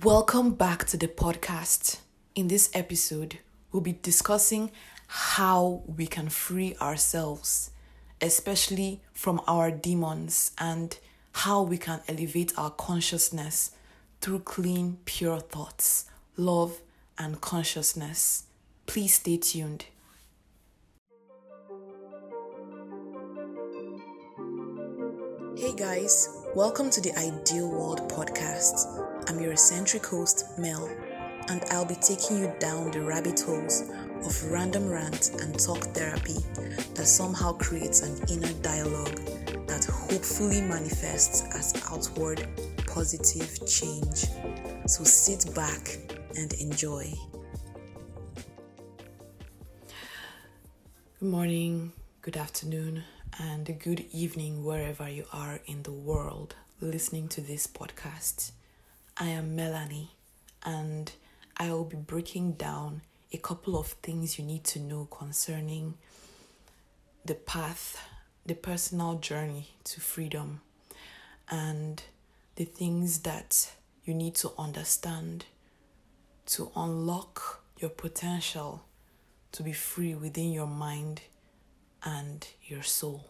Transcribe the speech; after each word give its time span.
Welcome 0.00 0.54
back 0.54 0.86
to 0.86 0.96
the 0.96 1.06
podcast. 1.06 1.98
In 2.34 2.48
this 2.48 2.70
episode, 2.72 3.40
we'll 3.70 3.82
be 3.82 3.98
discussing 4.00 4.70
how 5.06 5.82
we 5.84 6.06
can 6.06 6.30
free 6.30 6.74
ourselves, 6.80 7.72
especially 8.18 9.02
from 9.12 9.42
our 9.46 9.70
demons, 9.70 10.52
and 10.56 10.98
how 11.32 11.60
we 11.60 11.76
can 11.76 12.00
elevate 12.08 12.54
our 12.56 12.70
consciousness 12.70 13.72
through 14.22 14.38
clean, 14.38 14.96
pure 15.04 15.40
thoughts, 15.40 16.06
love, 16.38 16.80
and 17.18 17.42
consciousness. 17.42 18.44
Please 18.86 19.16
stay 19.16 19.36
tuned. 19.36 19.84
Hey 25.54 25.74
guys, 25.76 26.30
welcome 26.54 26.88
to 26.88 27.02
the 27.02 27.12
Ideal 27.14 27.68
World 27.68 28.10
podcast. 28.10 29.11
I'm 29.32 29.40
your 29.40 29.52
eccentric 29.52 30.04
host, 30.04 30.58
Mel, 30.58 30.90
and 31.48 31.64
I'll 31.70 31.86
be 31.86 31.94
taking 31.94 32.40
you 32.40 32.52
down 32.58 32.90
the 32.90 33.00
rabbit 33.00 33.40
holes 33.40 33.90
of 34.26 34.50
random 34.50 34.90
rant 34.90 35.30
and 35.40 35.58
talk 35.58 35.78
therapy 35.94 36.36
that 36.92 37.06
somehow 37.06 37.54
creates 37.54 38.02
an 38.02 38.14
inner 38.28 38.52
dialogue 38.60 39.16
that 39.66 39.86
hopefully 39.86 40.60
manifests 40.60 41.44
as 41.54 41.82
outward 41.90 42.46
positive 42.86 43.66
change. 43.66 44.26
So 44.86 45.02
sit 45.02 45.54
back 45.54 45.96
and 46.36 46.52
enjoy. 46.52 47.14
Good 51.20 51.28
morning, 51.30 51.92
good 52.20 52.36
afternoon, 52.36 53.04
and 53.40 53.78
good 53.80 54.04
evening 54.12 54.62
wherever 54.62 55.08
you 55.08 55.24
are 55.32 55.58
in 55.64 55.84
the 55.84 55.92
world 55.92 56.54
listening 56.82 57.28
to 57.28 57.40
this 57.40 57.66
podcast. 57.66 58.52
I 59.16 59.28
am 59.28 59.54
Melanie, 59.54 60.10
and 60.64 61.12
I 61.58 61.70
will 61.70 61.84
be 61.84 61.96
breaking 61.96 62.52
down 62.52 63.02
a 63.30 63.36
couple 63.36 63.78
of 63.78 63.88
things 63.88 64.38
you 64.38 64.44
need 64.44 64.64
to 64.64 64.78
know 64.80 65.06
concerning 65.10 65.94
the 67.24 67.34
path, 67.34 68.02
the 68.46 68.54
personal 68.54 69.16
journey 69.16 69.68
to 69.84 70.00
freedom, 70.00 70.62
and 71.50 72.02
the 72.56 72.64
things 72.64 73.20
that 73.20 73.72
you 74.04 74.14
need 74.14 74.34
to 74.36 74.52
understand 74.58 75.44
to 76.46 76.72
unlock 76.74 77.62
your 77.78 77.90
potential 77.90 78.82
to 79.52 79.62
be 79.62 79.72
free 79.72 80.14
within 80.14 80.52
your 80.52 80.66
mind 80.66 81.20
and 82.02 82.48
your 82.64 82.82
soul. 82.82 83.26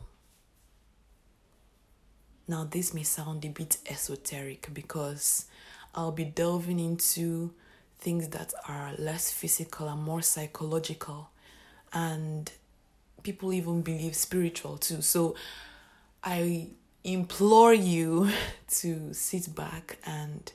Now, 2.47 2.65
this 2.65 2.95
may 2.95 3.03
sound 3.03 3.45
a 3.45 3.49
bit 3.49 3.79
esoteric 3.89 4.69
because 4.73 5.47
I'll 5.95 6.13
be 6.13 6.25
delving 6.25 6.81
into 6.81 7.53
things 7.99 8.29
that 8.29 8.53
are 8.69 8.93
less 8.99 9.31
physical 9.31 9.89
and 9.89 10.03
more 10.03 10.23
psychological, 10.23 11.31
and 11.93 12.51
people 13.23 13.53
even 13.53 13.83
believe 13.83 14.17
spiritual 14.17 14.79
too. 14.79 15.03
So, 15.03 15.35
I 16.25 16.69
implore 17.05 17.75
you 17.75 18.31
to 18.69 19.13
sit 19.13 19.55
back 19.55 19.99
and 20.05 20.51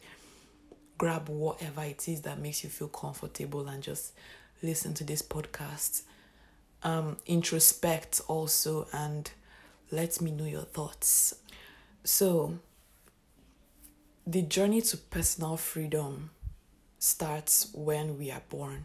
grab 0.97 1.29
whatever 1.29 1.83
it 1.83 2.07
is 2.07 2.21
that 2.21 2.39
makes 2.39 2.63
you 2.63 2.69
feel 2.69 2.87
comfortable 2.87 3.67
and 3.67 3.83
just 3.83 4.13
listen 4.63 4.93
to 4.95 5.03
this 5.03 5.21
podcast. 5.21 6.01
Um, 6.83 7.17
introspect 7.25 8.21
also 8.27 8.87
and 8.93 9.29
let 9.91 10.21
me 10.21 10.31
know 10.31 10.45
your 10.45 10.61
thoughts. 10.61 11.35
So, 12.03 12.59
the 14.29 14.41
journey 14.41 14.81
to 14.81 14.97
personal 14.97 15.55
freedom 15.55 16.31
starts 16.99 17.71
when 17.73 18.17
we 18.19 18.29
are 18.29 18.41
born. 18.49 18.83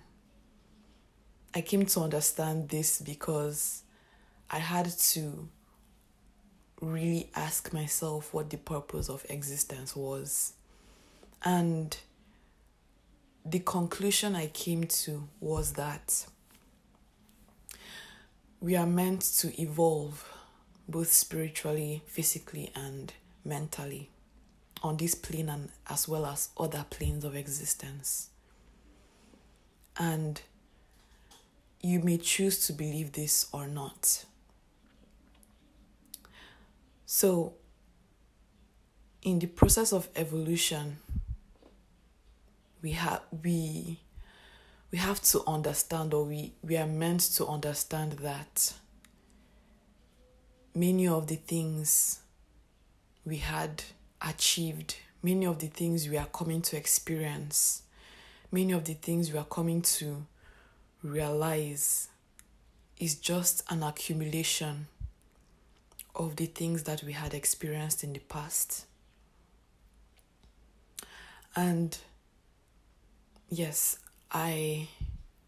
I 1.52 1.62
came 1.62 1.84
to 1.84 2.00
understand 2.00 2.68
this 2.68 3.00
because 3.00 3.82
I 4.48 4.60
had 4.60 4.86
to 4.86 5.48
really 6.80 7.28
ask 7.34 7.72
myself 7.72 8.32
what 8.32 8.50
the 8.50 8.56
purpose 8.56 9.08
of 9.08 9.26
existence 9.28 9.96
was. 9.96 10.52
And 11.44 11.96
the 13.44 13.58
conclusion 13.58 14.36
I 14.36 14.46
came 14.46 14.84
to 14.84 15.28
was 15.40 15.72
that 15.72 16.24
we 18.60 18.76
are 18.76 18.86
meant 18.86 19.22
to 19.38 19.60
evolve 19.60 20.24
both 20.88 21.12
spiritually, 21.12 22.04
physically, 22.06 22.70
and 22.76 23.12
mentally 23.44 24.08
on 24.82 24.96
this 24.96 25.14
plane 25.14 25.48
and 25.48 25.68
as 25.88 26.08
well 26.08 26.26
as 26.26 26.50
other 26.58 26.84
planes 26.90 27.24
of 27.24 27.34
existence. 27.36 28.30
And 29.96 30.40
you 31.80 32.00
may 32.00 32.18
choose 32.18 32.66
to 32.66 32.72
believe 32.72 33.12
this 33.12 33.48
or 33.52 33.66
not. 33.66 34.24
So, 37.06 37.54
in 39.22 39.38
the 39.38 39.46
process 39.46 39.92
of 39.92 40.08
evolution, 40.16 40.98
we 42.80 42.92
have 42.92 43.22
we 43.42 44.00
we 44.92 44.98
have 44.98 45.22
to 45.22 45.42
understand 45.46 46.12
or 46.12 46.24
we, 46.24 46.52
we 46.62 46.76
are 46.76 46.86
meant 46.86 47.20
to 47.20 47.46
understand 47.46 48.12
that 48.12 48.74
many 50.74 51.08
of 51.08 51.26
the 51.26 51.36
things 51.36 52.20
we 53.24 53.38
had 53.38 53.82
achieved, 54.22 54.96
many 55.22 55.46
of 55.46 55.58
the 55.58 55.66
things 55.66 56.08
we 56.08 56.16
are 56.16 56.26
coming 56.26 56.62
to 56.62 56.76
experience, 56.76 57.82
many 58.50 58.72
of 58.72 58.84
the 58.84 58.94
things 58.94 59.32
we 59.32 59.38
are 59.38 59.44
coming 59.44 59.82
to 59.82 60.26
realize 61.02 62.08
is 62.98 63.16
just 63.16 63.64
an 63.70 63.82
accumulation 63.82 64.86
of 66.14 66.36
the 66.36 66.46
things 66.46 66.84
that 66.84 67.02
we 67.02 67.12
had 67.12 67.34
experienced 67.34 68.04
in 68.04 68.12
the 68.12 68.20
past. 68.20 68.86
And 71.56 71.96
yes, 73.48 73.98
I 74.30 74.88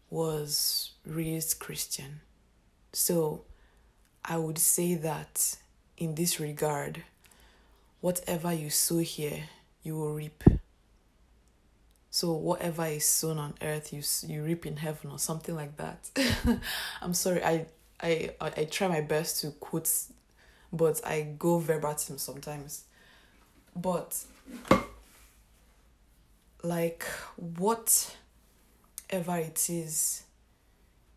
was 0.09 0.91
raised 1.05 1.59
Christian. 1.59 2.21
So 2.93 3.45
I 4.23 4.37
would 4.37 4.57
say 4.57 4.95
that 4.95 5.57
in 5.97 6.15
this 6.15 6.39
regard, 6.39 7.03
whatever 8.01 8.53
you 8.53 8.69
sow 8.69 8.99
here, 8.99 9.43
you 9.83 9.95
will 9.95 10.13
reap. 10.13 10.43
So 12.09 12.33
whatever 12.33 12.85
is 12.85 13.05
sown 13.05 13.37
on 13.37 13.55
earth, 13.61 13.91
you 13.91 14.01
you 14.33 14.43
reap 14.43 14.65
in 14.65 14.77
heaven 14.77 15.11
or 15.11 15.19
something 15.19 15.53
like 15.55 15.75
that. 15.77 16.09
I'm 17.01 17.13
sorry, 17.13 17.43
I, 17.43 17.65
I 18.01 18.31
I 18.39 18.65
try 18.65 18.87
my 18.87 19.01
best 19.01 19.41
to 19.41 19.51
quote, 19.51 19.91
but 20.71 21.05
I 21.05 21.35
go 21.37 21.59
verbatim 21.59 22.17
sometimes. 22.17 22.85
But 23.75 24.23
like 26.63 27.03
whatever 27.35 28.15
it 29.37 29.69
is 29.69 30.23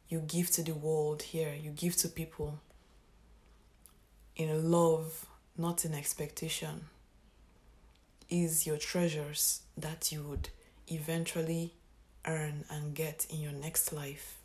you 0.09 0.21
give 0.21 0.51
to 0.51 0.63
the 0.63 0.75
world 0.75 1.23
here, 1.23 1.55
you 1.55 1.71
give 1.71 1.97
to 1.97 2.09
people 2.09 2.59
in 4.37 4.71
love 4.71 5.27
not 5.59 5.85
in 5.85 5.93
expectation, 5.93 6.85
is 8.31 8.67
your 8.67 8.77
treasures 8.77 9.63
that 9.77 10.13
you 10.13 10.23
would 10.23 10.49
eventually 10.87 11.75
earn 12.25 12.65
and 12.71 12.95
get 12.95 13.27
in 13.29 13.41
your 13.41 13.53
next 13.53 13.93
life. 13.93 14.37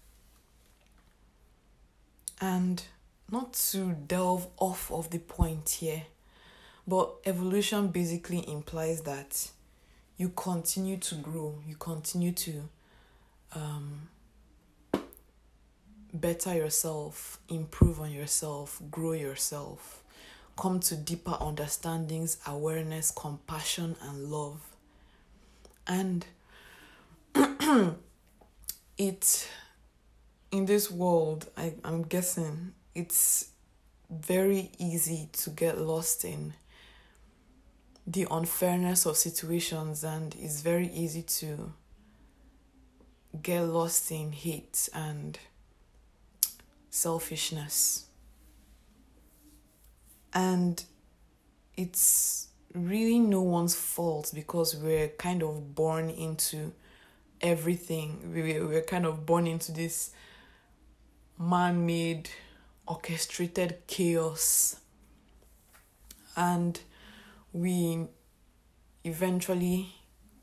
And 2.41 2.83
not 3.31 3.53
to 3.71 3.95
delve 4.07 4.47
off 4.57 4.91
of 4.91 5.11
the 5.11 5.19
point 5.19 5.69
here, 5.69 6.03
but 6.87 7.13
evolution 7.25 7.89
basically 7.89 8.49
implies 8.49 9.01
that 9.01 9.49
you 10.17 10.29
continue 10.29 10.97
to 10.97 11.15
grow, 11.15 11.59
you 11.67 11.75
continue 11.75 12.31
to 12.31 12.69
um, 13.55 14.09
better 16.13 16.55
yourself, 16.55 17.39
improve 17.49 17.99
on 17.99 18.11
yourself, 18.11 18.81
grow 18.89 19.13
yourself 19.13 20.02
come 20.55 20.79
to 20.81 20.95
deeper 20.95 21.35
understandings, 21.39 22.37
awareness, 22.45 23.11
compassion, 23.11 23.95
and 24.01 24.29
love. 24.29 24.61
And 25.87 26.25
it, 28.97 29.49
in 30.51 30.65
this 30.65 30.91
world, 30.91 31.47
I, 31.57 31.73
I'm 31.83 32.03
guessing 32.03 32.73
it's 32.93 33.49
very 34.09 34.69
easy 34.77 35.29
to 35.33 35.49
get 35.49 35.79
lost 35.79 36.23
in 36.23 36.53
the 38.05 38.27
unfairness 38.29 39.05
of 39.05 39.17
situations, 39.17 40.03
and 40.03 40.35
it's 40.39 40.61
very 40.61 40.87
easy 40.89 41.23
to 41.23 41.73
get 43.41 43.61
lost 43.61 44.11
in 44.11 44.31
hate 44.31 44.89
and 44.93 45.39
selfishness 46.91 48.05
and 50.33 50.83
it's 51.75 52.47
really 52.73 53.19
no 53.19 53.41
one's 53.41 53.75
fault 53.75 54.31
because 54.33 54.75
we're 54.75 55.09
kind 55.09 55.43
of 55.43 55.75
born 55.75 56.09
into 56.09 56.73
everything. 57.41 58.31
We, 58.33 58.59
we're 58.59 58.81
kind 58.81 59.05
of 59.05 59.25
born 59.25 59.47
into 59.47 59.71
this 59.71 60.11
man 61.37 61.85
made, 61.85 62.29
orchestrated 62.87 63.85
chaos. 63.87 64.77
And 66.35 66.79
we 67.51 68.07
eventually 69.03 69.93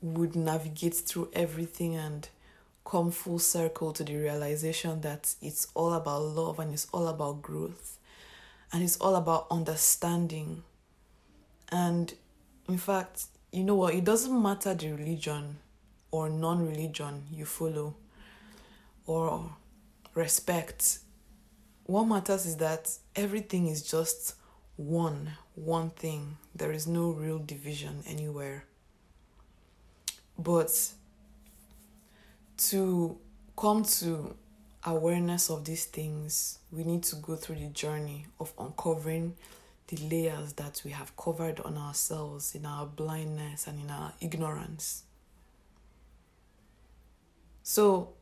would 0.01 0.35
navigate 0.35 0.95
through 0.95 1.29
everything 1.33 1.95
and 1.95 2.29
come 2.85 3.11
full 3.11 3.39
circle 3.39 3.91
to 3.93 4.03
the 4.03 4.15
realization 4.15 5.01
that 5.01 5.35
it's 5.41 5.67
all 5.73 5.93
about 5.93 6.21
love 6.21 6.59
and 6.59 6.73
it's 6.73 6.87
all 6.91 7.07
about 7.07 7.41
growth 7.41 7.97
and 8.71 8.83
it's 8.83 8.97
all 8.97 9.15
about 9.15 9.47
understanding. 9.51 10.63
And 11.69 12.13
in 12.67 12.77
fact, 12.77 13.25
you 13.51 13.63
know 13.63 13.75
what? 13.75 13.93
It 13.93 14.03
doesn't 14.03 14.41
matter 14.41 14.73
the 14.73 14.91
religion 14.93 15.57
or 16.11 16.29
non 16.29 16.65
religion 16.67 17.23
you 17.31 17.45
follow 17.45 17.95
or 19.05 19.51
respect. 20.13 20.99
What 21.85 22.05
matters 22.05 22.45
is 22.45 22.57
that 22.57 22.89
everything 23.15 23.67
is 23.67 23.81
just 23.81 24.35
one, 24.77 25.31
one 25.55 25.89
thing. 25.89 26.37
There 26.55 26.71
is 26.71 26.87
no 26.87 27.11
real 27.11 27.39
division 27.39 28.03
anywhere. 28.07 28.65
But 30.37 30.71
to 32.69 33.17
come 33.57 33.83
to 33.83 34.35
awareness 34.85 35.49
of 35.49 35.65
these 35.65 35.85
things, 35.85 36.59
we 36.71 36.83
need 36.83 37.03
to 37.03 37.15
go 37.17 37.35
through 37.35 37.57
the 37.57 37.67
journey 37.67 38.25
of 38.39 38.53
uncovering 38.57 39.35
the 39.87 39.97
layers 39.97 40.53
that 40.53 40.81
we 40.85 40.91
have 40.91 41.15
covered 41.17 41.59
on 41.61 41.77
ourselves 41.77 42.55
in 42.55 42.65
our 42.65 42.85
blindness 42.85 43.67
and 43.67 43.79
in 43.79 43.89
our 43.89 44.13
ignorance. 44.21 45.03
So, 47.63 48.13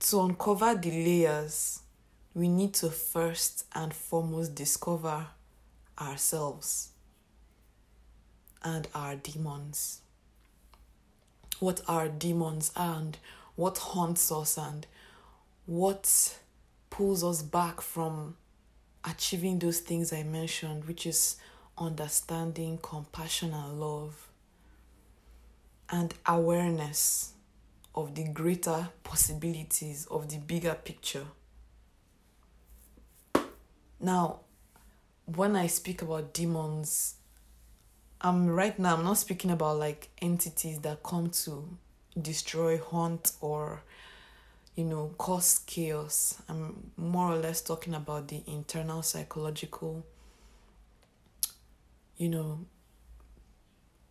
to 0.00 0.20
uncover 0.20 0.74
the 0.74 0.90
layers, 0.90 1.80
we 2.34 2.48
need 2.48 2.74
to 2.74 2.90
first 2.90 3.66
and 3.74 3.92
foremost 3.92 4.54
discover 4.54 5.26
ourselves 6.00 6.90
and 8.62 8.88
our 8.94 9.16
demons. 9.16 10.00
What 11.60 11.82
our 11.88 12.08
demons 12.08 12.70
and 12.76 13.18
what 13.56 13.78
haunts 13.78 14.30
us 14.30 14.56
and 14.56 14.86
what 15.68 16.38
pulls 16.88 17.22
us 17.22 17.42
back 17.42 17.82
from 17.82 18.34
achieving 19.04 19.58
those 19.58 19.80
things 19.80 20.14
I 20.14 20.22
mentioned, 20.22 20.86
which 20.86 21.04
is 21.04 21.36
understanding, 21.76 22.78
compassion, 22.80 23.52
and 23.52 23.78
love, 23.78 24.28
and 25.90 26.14
awareness 26.24 27.34
of 27.94 28.14
the 28.14 28.24
greater 28.24 28.88
possibilities 29.04 30.06
of 30.10 30.30
the 30.30 30.38
bigger 30.38 30.72
picture. 30.72 31.26
Now, 34.00 34.40
when 35.26 35.54
I 35.54 35.66
speak 35.66 36.00
about 36.00 36.32
demons, 36.32 37.16
I'm 38.22 38.46
right 38.46 38.78
now 38.78 38.96
I'm 38.96 39.04
not 39.04 39.18
speaking 39.18 39.50
about 39.50 39.76
like 39.76 40.08
entities 40.22 40.80
that 40.80 41.02
come 41.02 41.28
to 41.44 41.76
destroy, 42.18 42.78
haunt, 42.78 43.32
or 43.42 43.82
you 44.78 44.84
know, 44.84 45.12
cause 45.18 45.58
chaos. 45.66 46.40
I'm 46.48 46.92
more 46.96 47.32
or 47.32 47.36
less 47.36 47.60
talking 47.60 47.94
about 47.94 48.28
the 48.28 48.44
internal 48.46 49.02
psychological, 49.02 50.06
you 52.16 52.28
know, 52.28 52.60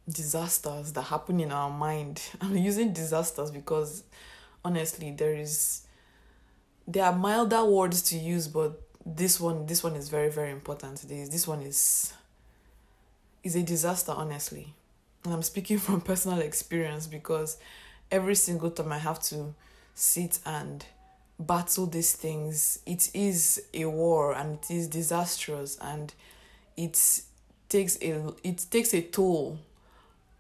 disasters 0.10 0.92
that 0.92 1.04
happen 1.04 1.40
in 1.40 1.54
our 1.54 1.70
mind. 1.70 2.22
I'm 2.42 2.58
using 2.58 2.92
disasters 2.92 3.50
because 3.50 4.04
honestly, 4.66 5.12
there 5.12 5.36
is 5.36 5.84
there 6.86 7.06
are 7.06 7.16
milder 7.16 7.64
words 7.64 8.02
to 8.10 8.18
use, 8.18 8.50
but 8.50 8.82
this 9.06 9.40
one 9.40 9.68
this 9.68 9.86
one 9.86 9.96
is 9.96 10.10
very 10.10 10.30
very 10.30 10.52
important. 10.52 10.98
This 11.08 11.30
this 11.30 11.48
one 11.48 11.62
is 11.62 12.12
is 13.42 13.56
a 13.56 13.64
disaster 13.64 14.12
honestly. 14.12 14.74
And 15.24 15.34
I'm 15.34 15.44
speaking 15.44 15.78
from 15.86 16.02
personal 16.02 16.40
experience 16.40 17.08
because 17.08 17.56
every 18.12 18.36
single 18.36 18.70
time 18.70 18.92
I 18.92 18.98
have 18.98 19.22
to 19.30 19.54
sit 19.98 20.40
and 20.46 20.86
battle 21.40 21.88
these 21.88 22.14
things. 22.14 22.80
It 22.86 23.10
is 23.14 23.62
a 23.74 23.86
war 23.86 24.34
and 24.34 24.60
it 24.60 24.72
is 24.72 24.88
disastrous 24.88 25.78
and 25.82 26.14
it 26.76 27.22
takes 27.68 27.98
a 28.02 28.34
it 28.44 28.66
takes 28.70 28.94
a 28.94 29.02
toll 29.02 29.60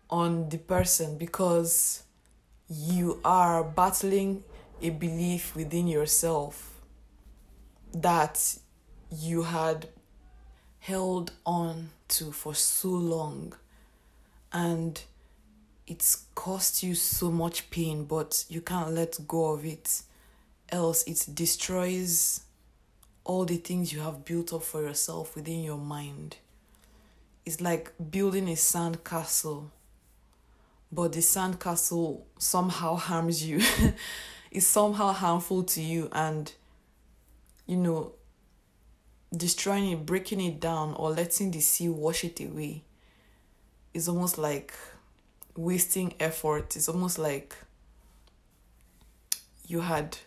on 0.09 0.49
the 0.49 0.57
person 0.57 1.17
because 1.17 2.03
you 2.69 3.19
are 3.25 3.63
battling 3.63 4.43
a 4.81 4.91
belief 4.91 5.55
within 5.55 5.87
yourself 5.87 6.79
that 7.93 8.57
you 9.11 9.43
had 9.43 9.89
held 10.79 11.31
on 11.45 11.89
to 12.07 12.31
for 12.31 12.53
so 12.53 12.89
long 12.89 13.53
and 14.53 15.01
it's 15.87 16.25
cost 16.35 16.83
you 16.83 16.93
so 16.95 17.31
much 17.31 17.69
pain, 17.69 18.03
but 18.03 18.43
you 18.49 18.61
can't 18.61 18.91
let 18.91 19.17
go 19.27 19.53
of 19.53 19.65
it, 19.65 20.01
else 20.69 21.03
it 21.03 21.25
destroys 21.33 22.41
all 23.23 23.45
the 23.45 23.55
things 23.55 23.93
you 23.93 24.01
have 24.01 24.25
built 24.25 24.53
up 24.53 24.63
for 24.63 24.81
yourself 24.81 25.35
within 25.35 25.63
your 25.63 25.77
mind. 25.77 26.37
It's 27.45 27.61
like 27.61 27.93
building 28.11 28.49
a 28.49 28.57
sand 28.57 29.05
castle, 29.05 29.71
but 30.91 31.13
the 31.13 31.21
sand 31.21 31.59
castle 31.59 32.27
somehow 32.37 32.95
harms 33.07 33.45
you. 33.47 33.61
it's 34.51 34.67
somehow 34.67 35.13
harmful 35.13 35.63
to 35.63 35.81
you, 35.81 36.09
and 36.11 36.51
you 37.65 37.77
know, 37.77 38.11
destroying 39.35 39.91
it, 39.91 40.05
breaking 40.05 40.41
it 40.41 40.59
down, 40.59 40.93
or 40.95 41.11
letting 41.11 41.51
the 41.51 41.61
sea 41.61 41.87
wash 41.87 42.25
it 42.25 42.41
away 42.41 42.83
is 43.93 44.09
almost 44.09 44.37
like 44.37 44.73
wasting 45.57 46.13
effort. 46.19 46.75
It's 46.75 46.87
almost 46.87 47.19
like 47.19 47.55
you 49.67 49.81
had 49.81 50.17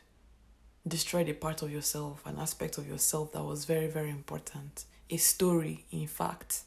destroyed 0.86 1.28
a 1.28 1.34
part 1.34 1.62
of 1.62 1.70
yourself, 1.70 2.22
an 2.26 2.38
aspect 2.38 2.76
of 2.76 2.86
yourself 2.86 3.32
that 3.32 3.42
was 3.42 3.64
very, 3.64 3.86
very 3.86 4.10
important. 4.10 4.84
A 5.08 5.16
story, 5.16 5.86
in 5.90 6.06
fact. 6.06 6.62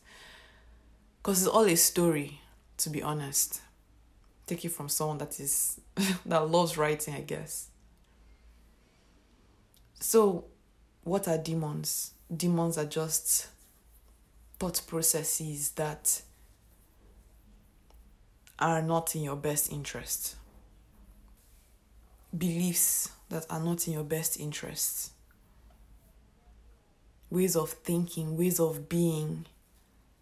Because 1.22 1.44
it's 1.44 1.52
all 1.52 1.66
a 1.66 1.76
story, 1.76 2.42
to 2.78 2.90
be 2.90 3.04
honest. 3.04 3.62
Take 4.48 4.66
it 4.66 4.72
from 4.72 4.90
someone 4.90 5.20
that 5.20 5.40
is 5.40 5.80
that 6.26 6.50
loves 6.50 6.78
writing, 6.78 7.14
I 7.14 7.22
guess. 7.22 7.68
So, 10.00 10.46
what 11.04 11.28
are 11.28 11.38
demons? 11.38 12.12
Demons 12.36 12.78
are 12.78 12.86
just 12.86 13.48
thought 14.60 14.82
processes 14.88 15.72
that 15.72 16.22
are 18.64 18.82
not 18.82 19.14
in 19.14 19.24
your 19.24 19.36
best 19.36 19.72
interest. 19.72 20.38
Beliefs 22.36 23.12
that 23.30 23.46
are 23.50 23.60
not 23.60 23.86
in 23.88 23.94
your 23.94 24.06
best 24.06 24.40
interest. 24.40 25.12
Ways 27.30 27.58
of 27.58 27.72
thinking, 27.72 28.38
ways 28.38 28.62
of 28.62 28.88
being 28.88 29.46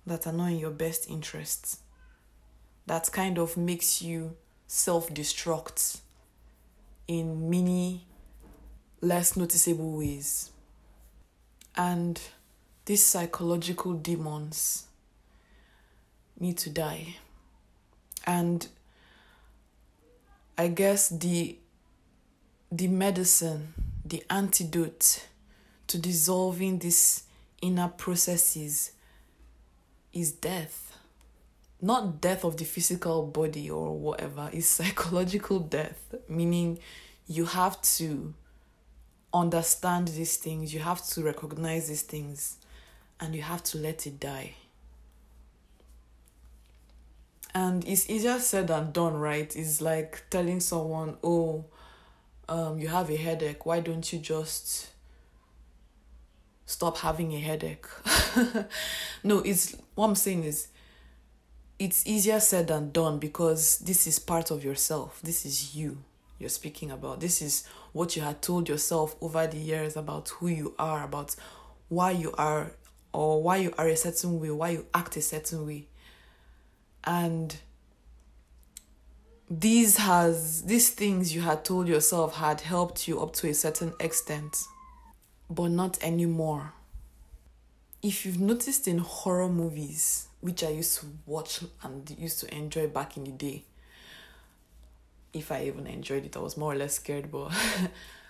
that 0.08 0.26
are 0.26 0.34
not 0.34 0.48
in 0.48 0.58
your 0.58 0.72
best 0.72 1.08
interest. 1.08 1.82
That 2.88 3.12
kind 3.12 3.38
of 3.38 3.58
makes 3.58 4.02
you 4.02 4.36
self 4.66 5.10
destruct 5.14 6.00
in 7.08 7.48
many 7.48 8.08
less 9.02 9.38
noticeable 9.38 9.98
ways. 9.98 10.50
And 11.76 12.20
these 12.86 13.06
psychological 13.06 13.94
demons 13.94 14.88
need 16.40 16.58
to 16.58 16.72
die 16.72 17.18
and 18.26 18.68
i 20.58 20.68
guess 20.68 21.10
the 21.10 21.58
the 22.72 22.88
medicine 22.88 23.74
the 24.06 24.24
antidote 24.30 25.26
to 25.88 25.98
dissolving 25.98 26.80
these 26.80 27.24
inner 27.62 27.88
processes 27.88 28.92
is 30.14 30.32
death. 30.32 30.98
Not 31.82 32.22
death 32.22 32.44
of 32.44 32.58
the 32.58 32.66
physical 32.66 33.26
body 33.26 33.70
or 33.70 33.98
whatever 33.98 34.50
is 34.54 34.68
psychological 34.78 35.60
death. 35.60 36.16
Meaning 36.28 36.80
you 37.28 37.46
have 37.46 37.82
to 37.82 38.34
understand 39.34 40.10
these 40.10 40.36
things 40.36 40.74
you 40.74 40.82
have 40.82 41.02
to 41.08 41.24
recognize 41.24 41.88
these 41.88 42.02
things 42.02 42.58
and 43.22 43.34
you 43.34 43.42
have 43.42 43.64
to 43.64 43.78
let 43.78 44.06
it 44.06 44.20
die 44.20 44.54
and 47.54 47.88
it's 47.88 48.10
easier 48.10 48.40
said 48.40 48.68
than 48.68 48.92
done 48.92 49.16
right 49.16 49.56
it's 49.56 49.82
like 49.82 50.24
telling 50.30 50.60
someone 50.60 51.18
oh 51.24 51.66
um 52.50 52.80
you 52.80 52.88
have 52.88 53.10
a 53.10 53.16
headache 53.16 53.66
why 53.66 53.80
don't 53.80 54.12
you 54.14 54.20
just 54.20 54.90
stop 56.66 56.98
having 57.00 57.34
a 57.34 57.40
headache 57.40 57.86
no 59.24 59.40
it's 59.40 59.76
what 59.96 60.08
i'm 60.08 60.16
saying 60.16 60.44
is 60.44 60.70
it's 61.82 62.06
easier 62.06 62.40
said 62.40 62.68
than 62.68 62.92
done 62.92 63.18
because 63.18 63.80
this 63.80 64.06
is 64.06 64.20
part 64.20 64.52
of 64.52 64.64
yourself. 64.64 65.20
This 65.24 65.48
is 65.48 65.76
you 65.76 65.98
you're 66.38 66.48
speaking 66.48 66.92
about. 66.92 67.20
This 67.20 67.42
is 67.42 67.68
what 67.92 68.16
you 68.16 68.22
had 68.22 68.40
told 68.44 68.70
yourself 68.70 69.16
over 69.20 69.48
the 69.48 69.58
years 69.58 69.98
about 69.98 70.30
who 70.30 70.48
you 70.48 70.76
are, 70.78 71.04
about 71.04 71.36
why 71.90 72.12
you 72.12 72.34
are 72.34 72.74
or 73.14 73.42
why 73.42 73.58
you 73.58 73.74
are 73.80 73.88
a 73.88 73.96
certain 73.96 74.40
way, 74.40 74.52
why 74.52 74.70
you 74.70 74.86
act 74.94 75.18
a 75.18 75.24
certain 75.24 75.66
way. 75.66 75.88
And 77.04 77.56
these 79.50 79.98
has 79.98 80.64
these 80.64 80.90
things 80.92 81.36
you 81.36 81.42
had 81.42 81.66
told 81.66 81.88
yourself 81.88 82.36
had 82.36 82.62
helped 82.62 83.08
you 83.08 83.22
up 83.22 83.34
to 83.34 83.50
a 83.50 83.54
certain 83.54 83.94
extent, 84.00 84.64
but 85.50 85.70
not 85.72 86.02
anymore. 86.02 86.74
If 88.02 88.26
you've 88.26 88.40
noticed 88.40 88.88
in 88.88 89.00
horror 89.00 89.50
movies, 89.50 90.28
which 90.40 90.64
I 90.64 90.70
used 90.70 91.00
to 91.00 91.08
watch 91.26 91.64
and 91.84 92.10
used 92.18 92.40
to 92.40 92.56
enjoy 92.56 92.88
back 92.88 93.18
in 93.18 93.26
the 93.26 93.32
day, 93.32 93.64
if 95.34 95.52
I 95.52 95.66
even 95.66 95.86
enjoyed 95.88 96.26
it, 96.26 96.36
I 96.36 96.40
was 96.40 96.58
more 96.58 96.74
or 96.74 96.76
less 96.76 96.96
scared, 96.96 97.32
but 97.32 97.52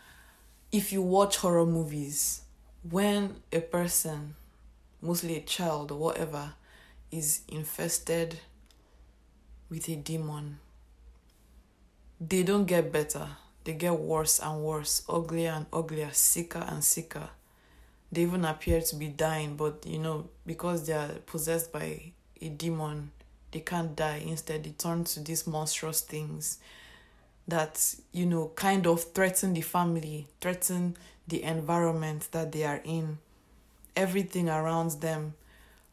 if 0.72 0.92
you 0.92 1.02
watch 1.02 1.38
horror 1.38 1.66
movies, 1.66 2.42
when 2.90 3.36
a 3.52 3.60
person, 3.62 4.36
mostly 5.02 5.38
a 5.38 5.42
child 5.42 5.92
or 5.92 6.00
whatever, 6.00 6.54
is 7.12 7.42
infested 7.48 8.40
with 9.72 9.88
a 9.90 9.96
demon, 9.96 10.60
they 12.20 12.44
don't 12.44 12.66
get 12.66 12.92
better. 12.92 13.28
They 13.64 13.74
get 13.74 13.98
worse 13.98 14.40
and 14.40 14.62
worse, 14.62 15.04
uglier 15.08 15.52
and 15.52 15.66
uglier, 15.72 16.10
sicker 16.12 16.64
and 16.68 16.84
sicker. 16.84 17.30
They 18.12 18.24
even 18.24 18.44
appear 18.44 18.82
to 18.82 18.96
be 18.96 19.08
dying, 19.08 19.56
but 19.56 19.86
you 19.88 19.98
know, 19.98 20.28
because 20.46 20.86
they 20.86 20.94
are 20.94 21.08
possessed 21.26 21.72
by 21.72 22.12
a 22.42 22.50
demon, 22.50 23.12
they 23.52 23.62
can't 23.62 23.96
die. 23.96 24.24
Instead, 24.28 24.66
they 24.66 24.72
turn 24.72 25.06
to 25.06 25.22
these 25.22 25.48
monstrous 25.48 26.02
things 26.02 26.60
that, 27.48 27.96
you 28.12 28.26
know, 28.26 28.52
kind 28.56 28.86
of 28.86 29.04
threaten 29.14 29.54
the 29.54 29.62
family, 29.62 30.28
threaten 30.42 30.98
the 31.28 31.44
environment 31.44 32.28
that 32.32 32.52
they 32.52 32.66
are 32.66 32.82
in. 32.84 33.20
Everything 33.96 34.50
around 34.50 35.02
them 35.02 35.36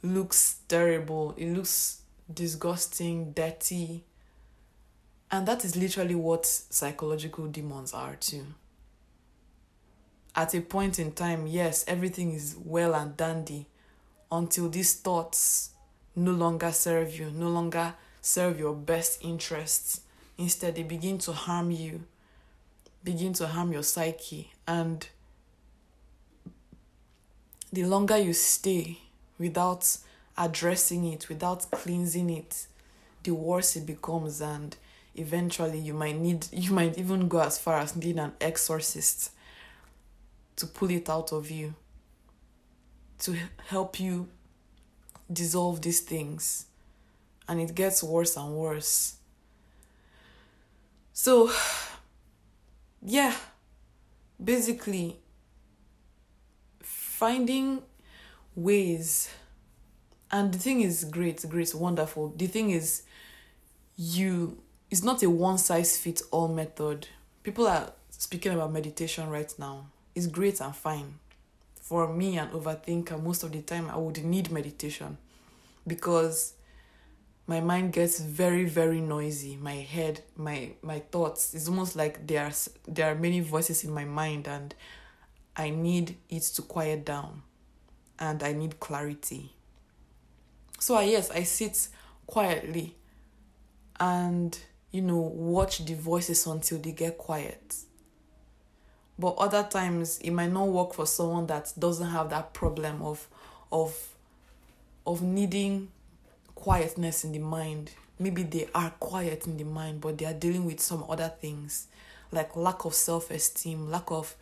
looks 0.03 0.59
terrible. 0.69 1.35
It 1.37 1.53
looks 1.53 2.01
disgusting, 2.33 3.33
dirty, 3.33 4.05
and 5.31 5.47
that 5.47 5.65
is 5.65 5.77
literally 5.77 6.15
what 6.15 6.47
psychological 6.47 7.47
demons 7.47 7.93
are 7.93 8.17
too. 8.17 8.47
At 10.35 10.55
a 10.55 10.61
point 10.61 10.99
in 10.99 11.13
time, 11.13 11.47
yes, 11.47 11.85
everything 11.87 12.33
is 12.33 12.57
well 12.63 12.95
and 12.95 13.17
dandy 13.17 13.67
until 14.31 14.69
these 14.69 14.95
thoughts 14.95 15.71
no 16.15 16.33
longer 16.33 16.73
serve 16.73 17.19
you, 17.19 17.31
no 17.31 17.49
longer 17.49 17.95
serve 18.21 18.59
your 18.59 18.75
best 18.75 19.25
interests. 19.25 20.03
Instead, 20.37 20.77
they 20.77 20.83
begin 20.83 21.19
to 21.19 21.33
harm 21.33 21.71
you, 21.71 22.05
begin 23.03 23.33
to 23.35 23.49
harm 23.49 23.73
your 23.73 23.83
psyche. 23.83 24.53
And 24.67 25.07
the 27.73 27.85
longer 27.85 28.17
you 28.17 28.33
stay 28.33 28.99
without 29.39 29.99
addressing 30.39 31.05
it, 31.05 31.29
without 31.29 31.71
cleansing 31.71 32.31
it, 32.31 32.67
the 33.25 33.33
worse 33.33 33.77
it 33.77 33.85
becomes. 33.85 34.41
And 34.41 34.75
eventually 35.19 35.79
you 35.79 35.95
might 35.95 36.17
need 36.17 36.47
you 36.53 36.73
might 36.73 36.97
even 36.97 37.29
go 37.29 37.41
as 37.41 37.59
far 37.59 37.79
as 37.79 37.95
needing 37.97 38.19
an 38.19 38.33
exorcist 38.41 39.33
to 40.57 40.67
pull 40.67 40.91
it 40.91 41.09
out 41.09 41.33
of 41.33 41.51
you 41.51 41.75
to 43.19 43.37
help 43.67 44.01
you 44.01 44.29
dissolve 45.33 45.83
these 45.83 46.01
things 46.01 46.67
and 47.49 47.61
it 47.61 47.75
gets 47.75 48.03
worse 48.03 48.37
and 48.37 48.55
worse 48.55 49.17
so 51.13 51.51
yeah 53.03 53.35
basically 54.43 55.17
finding 56.81 57.83
ways 58.55 59.31
and 60.31 60.53
the 60.53 60.59
thing 60.59 60.81
is 60.81 61.05
great 61.05 61.45
great 61.49 61.75
wonderful 61.75 62.33
the 62.37 62.47
thing 62.47 62.71
is 62.71 63.03
you 63.97 64.59
it's 64.91 65.03
not 65.03 65.23
a 65.23 65.29
one 65.29 65.59
size 65.59 65.99
fits 65.99 66.23
all 66.31 66.49
method. 66.49 67.09
People 67.43 67.67
are 67.67 67.93
speaking 68.11 68.53
about 68.53 68.73
meditation 68.73 69.29
right 69.29 69.53
now. 69.59 69.87
It's 70.15 70.27
great 70.27 70.61
and 70.61 70.75
fine. 70.75 71.15
For 71.81 72.13
me, 72.13 72.39
an 72.39 72.49
overthinker, 72.51 73.23
most 73.23 73.43
of 73.43 73.53
the 73.53 73.63
time 73.63 73.91
I 73.91 73.97
would 73.97 74.23
need 74.25 74.51
meditation 74.51 75.19
because 75.87 76.55
my 77.47 77.61
mind 77.61 77.95
gets 77.95 78.21
very 78.21 78.67
very 78.67 79.01
noisy 79.01 79.57
my 79.57 79.77
head 79.77 80.21
my 80.37 80.71
my 80.83 80.99
thoughts 80.99 81.55
it's 81.55 81.67
almost 81.67 81.97
like 81.97 82.27
there 82.27 82.45
are 82.45 82.53
there 82.87 83.11
are 83.11 83.15
many 83.15 83.41
voices 83.41 83.85
in 83.85 83.91
my 83.91 84.05
mind 84.05 84.47
and 84.47 84.75
i 85.57 85.71
need 85.71 86.15
it 86.29 86.43
to 86.43 86.61
quiet 86.61 87.07
down 87.07 87.41
and 88.19 88.43
i 88.43 88.53
need 88.53 88.79
clarity 88.81 89.51
so 90.89 91.01
yes 91.01 91.31
i 91.31 91.43
sit 91.43 91.89
quietly 92.27 92.95
and 94.01 94.59
you 94.91 95.03
know, 95.03 95.17
watch 95.19 95.85
the 95.85 95.95
voices 95.95 96.47
until 96.47 96.79
they 96.79 96.93
get 96.93 97.19
quiet. 97.19 97.77
But 99.19 99.35
other 99.37 99.65
times 99.65 100.19
it 100.21 100.31
might 100.31 100.53
not 100.53 100.69
work 100.69 100.95
for 100.95 101.07
someone 101.07 101.47
that 101.49 101.73
doesn't 101.79 102.09
have 102.09 102.31
that 102.31 102.55
problem 102.55 103.03
of 103.03 103.27
of 103.71 104.15
of 105.07 105.23
needing 105.23 105.89
quietness 106.55 107.25
in 107.25 107.33
the 107.33 107.39
mind. 107.39 107.91
Maybe 108.19 108.43
they 108.43 108.69
are 108.75 108.91
quiet 108.99 109.47
in 109.47 109.57
the 109.57 109.65
mind, 109.65 110.01
but 110.01 110.19
they 110.19 110.25
are 110.25 110.35
dealing 110.35 110.65
with 110.65 110.81
some 110.81 111.05
other 111.09 111.33
things 111.41 111.89
like 112.31 112.57
lack 112.57 112.85
of 112.85 112.95
self 112.95 113.31
esteem, 113.31 113.91
lack 113.91 114.11
of 114.11 114.35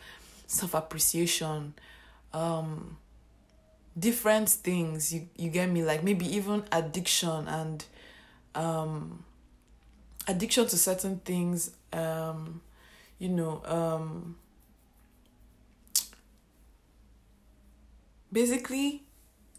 self 0.47 0.75
appreciation, 0.75 1.75
um, 2.33 2.99
different 3.99 4.49
things. 4.49 5.13
You 5.13 5.29
you 5.37 5.51
get 5.51 5.71
me? 5.71 5.83
Like 5.83 6.03
maybe 6.03 6.27
even 6.37 6.65
addiction 6.73 7.49
and 7.49 7.85
um 8.55 9.25
addiction 10.27 10.67
to 10.67 10.77
certain 10.77 11.19
things 11.21 11.71
um 11.93 12.61
you 13.19 13.29
know 13.29 13.63
um 13.65 14.37
basically 18.33 19.03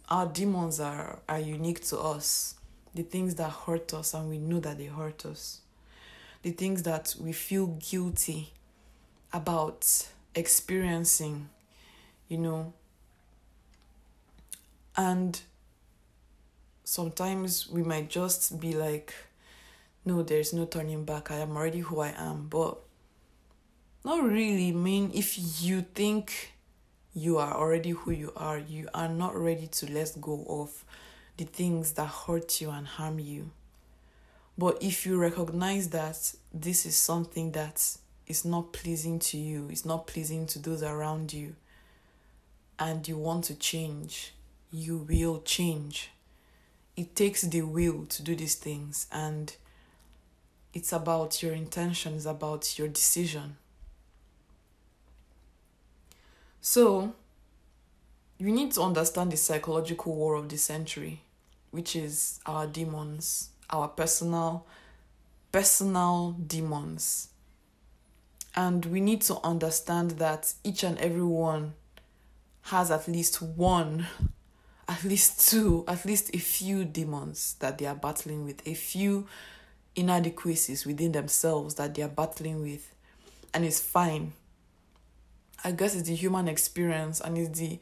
our 0.10 0.26
demons 0.26 0.80
are 0.80 1.20
are 1.28 1.40
unique 1.40 1.84
to 1.86 1.98
us 2.00 2.56
the 2.94 3.04
things 3.04 3.36
that 3.36 3.50
hurt 3.50 3.94
us 3.94 4.14
and 4.14 4.30
we 4.30 4.38
know 4.38 4.60
that 4.60 4.78
they 4.78 4.86
hurt 4.86 5.26
us 5.26 5.62
the 6.42 6.52
things 6.52 6.84
that 6.84 7.16
we 7.20 7.32
feel 7.32 7.68
guilty 7.68 8.52
about 9.32 10.08
experiencing 10.36 11.50
you 12.28 12.38
know 12.38 12.74
and 14.98 15.40
sometimes 16.84 17.70
we 17.70 17.84
might 17.84 18.10
just 18.10 18.60
be 18.60 18.74
like 18.74 19.14
no, 20.08 20.24
there's 20.24 20.54
no 20.54 20.66
turning 20.66 21.04
back. 21.04 21.32
I 21.32 21.40
am 21.40 21.58
already 21.58 21.80
who 21.80 22.00
I 22.00 22.14
am. 22.18 22.48
But 22.48 22.78
not 24.06 24.24
really. 24.24 24.70
I 24.70 24.72
mean, 24.72 25.12
if 25.14 25.62
you 25.62 25.82
think 25.82 26.54
you 27.14 27.38
are 27.40 27.54
already 27.54 27.90
who 27.90 28.12
you 28.12 28.32
are, 28.38 28.58
you 28.58 28.88
are 28.94 29.10
not 29.10 29.36
ready 29.36 29.68
to 29.68 29.92
let 29.92 30.16
go 30.22 30.46
of 30.48 30.86
the 31.36 31.44
things 31.44 31.92
that 31.94 32.08
hurt 32.08 32.62
you 32.62 32.70
and 32.70 32.88
harm 32.88 33.20
you. 33.20 33.52
But 34.58 34.82
if 34.82 35.06
you 35.06 35.18
recognize 35.18 35.90
that 35.90 36.34
this 36.54 36.86
is 36.86 36.96
something 36.96 37.52
that 37.52 37.98
is 38.28 38.46
not 38.46 38.72
pleasing 38.72 39.20
to 39.20 39.38
you, 39.38 39.68
it's 39.70 39.86
not 39.86 40.08
pleasing 40.08 40.48
to 40.48 40.60
those 40.60 40.84
around 40.84 41.34
you, 41.34 41.56
and 42.80 43.06
you 43.08 43.18
want 43.18 43.44
to 43.46 43.56
change, 43.56 44.34
you 44.72 44.98
will 44.98 45.42
change. 45.42 46.12
It 46.96 47.16
takes 47.16 47.42
the 47.42 47.62
will 47.62 48.06
to 48.06 48.24
do 48.24 48.36
these 48.36 48.56
things, 48.56 49.08
and 49.12 49.56
it's 50.74 50.92
about 50.92 51.42
your 51.42 51.54
intentions, 51.54 52.26
about 52.26 52.78
your 52.78 52.88
decision. 52.88 53.58
So, 56.62 57.14
you 58.38 58.52
need 58.52 58.72
to 58.74 58.82
understand 58.82 59.32
the 59.32 59.38
psychological 59.38 60.16
war 60.16 60.36
of 60.36 60.50
the 60.50 60.58
century, 60.58 61.22
which 61.72 61.96
is 61.96 62.40
our 62.46 62.68
demons, 62.68 63.50
our 63.70 63.88
personal 63.88 64.66
personal 65.52 66.34
demons. 66.46 67.30
And 68.56 68.86
we 68.86 69.00
need 69.02 69.22
to 69.22 69.38
understand 69.44 70.12
that 70.12 70.54
each 70.64 70.84
and 70.84 70.98
every 70.98 71.24
one 71.24 71.74
has 72.64 72.92
at 72.92 73.08
least 73.08 73.42
one, 73.42 74.08
at 74.90 75.04
least 75.04 75.50
two, 75.50 75.84
at 75.88 76.06
least 76.06 76.34
a 76.34 76.38
few 76.38 76.86
demons 76.86 77.56
that 77.60 77.78
they 77.78 77.86
are 77.86 77.96
battling 77.96 78.46
with, 78.46 78.66
a 78.68 78.74
few 78.74 79.28
inadequacies 79.96 80.86
within 80.86 81.12
themselves 81.12 81.76
that 81.76 81.96
they 81.96 82.04
are 82.04 82.08
battling 82.08 82.62
with 82.62 82.94
and 83.52 83.66
it's 83.66 83.80
fine 83.80 84.32
i 85.64 85.72
guess 85.72 85.96
it's 85.96 86.08
the 86.08 86.14
human 86.14 86.48
experience 86.48 87.20
and 87.20 87.36
it's 87.36 87.58
the 87.58 87.80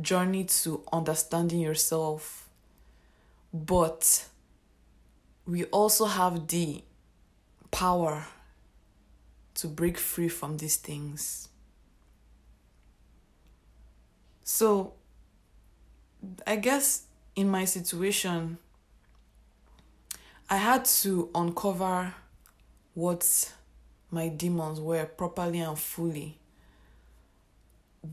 journey 0.00 0.42
to 0.44 0.82
understanding 0.90 1.60
yourself 1.60 2.48
but 3.52 4.26
we 5.46 5.64
also 5.64 6.04
have 6.06 6.46
the 6.48 6.82
power 7.70 8.24
to 9.54 9.66
break 9.66 9.98
free 9.98 10.28
from 10.28 10.58
these 10.58 10.76
things. 10.76 11.48
So, 14.44 14.94
I 16.46 16.56
guess 16.56 17.04
in 17.36 17.48
my 17.48 17.64
situation, 17.64 18.58
I 20.48 20.56
had 20.56 20.84
to 20.84 21.30
uncover 21.34 22.14
what 22.94 23.52
my 24.10 24.28
demons 24.28 24.80
were 24.80 25.06
properly 25.06 25.60
and 25.60 25.78
fully 25.78 26.38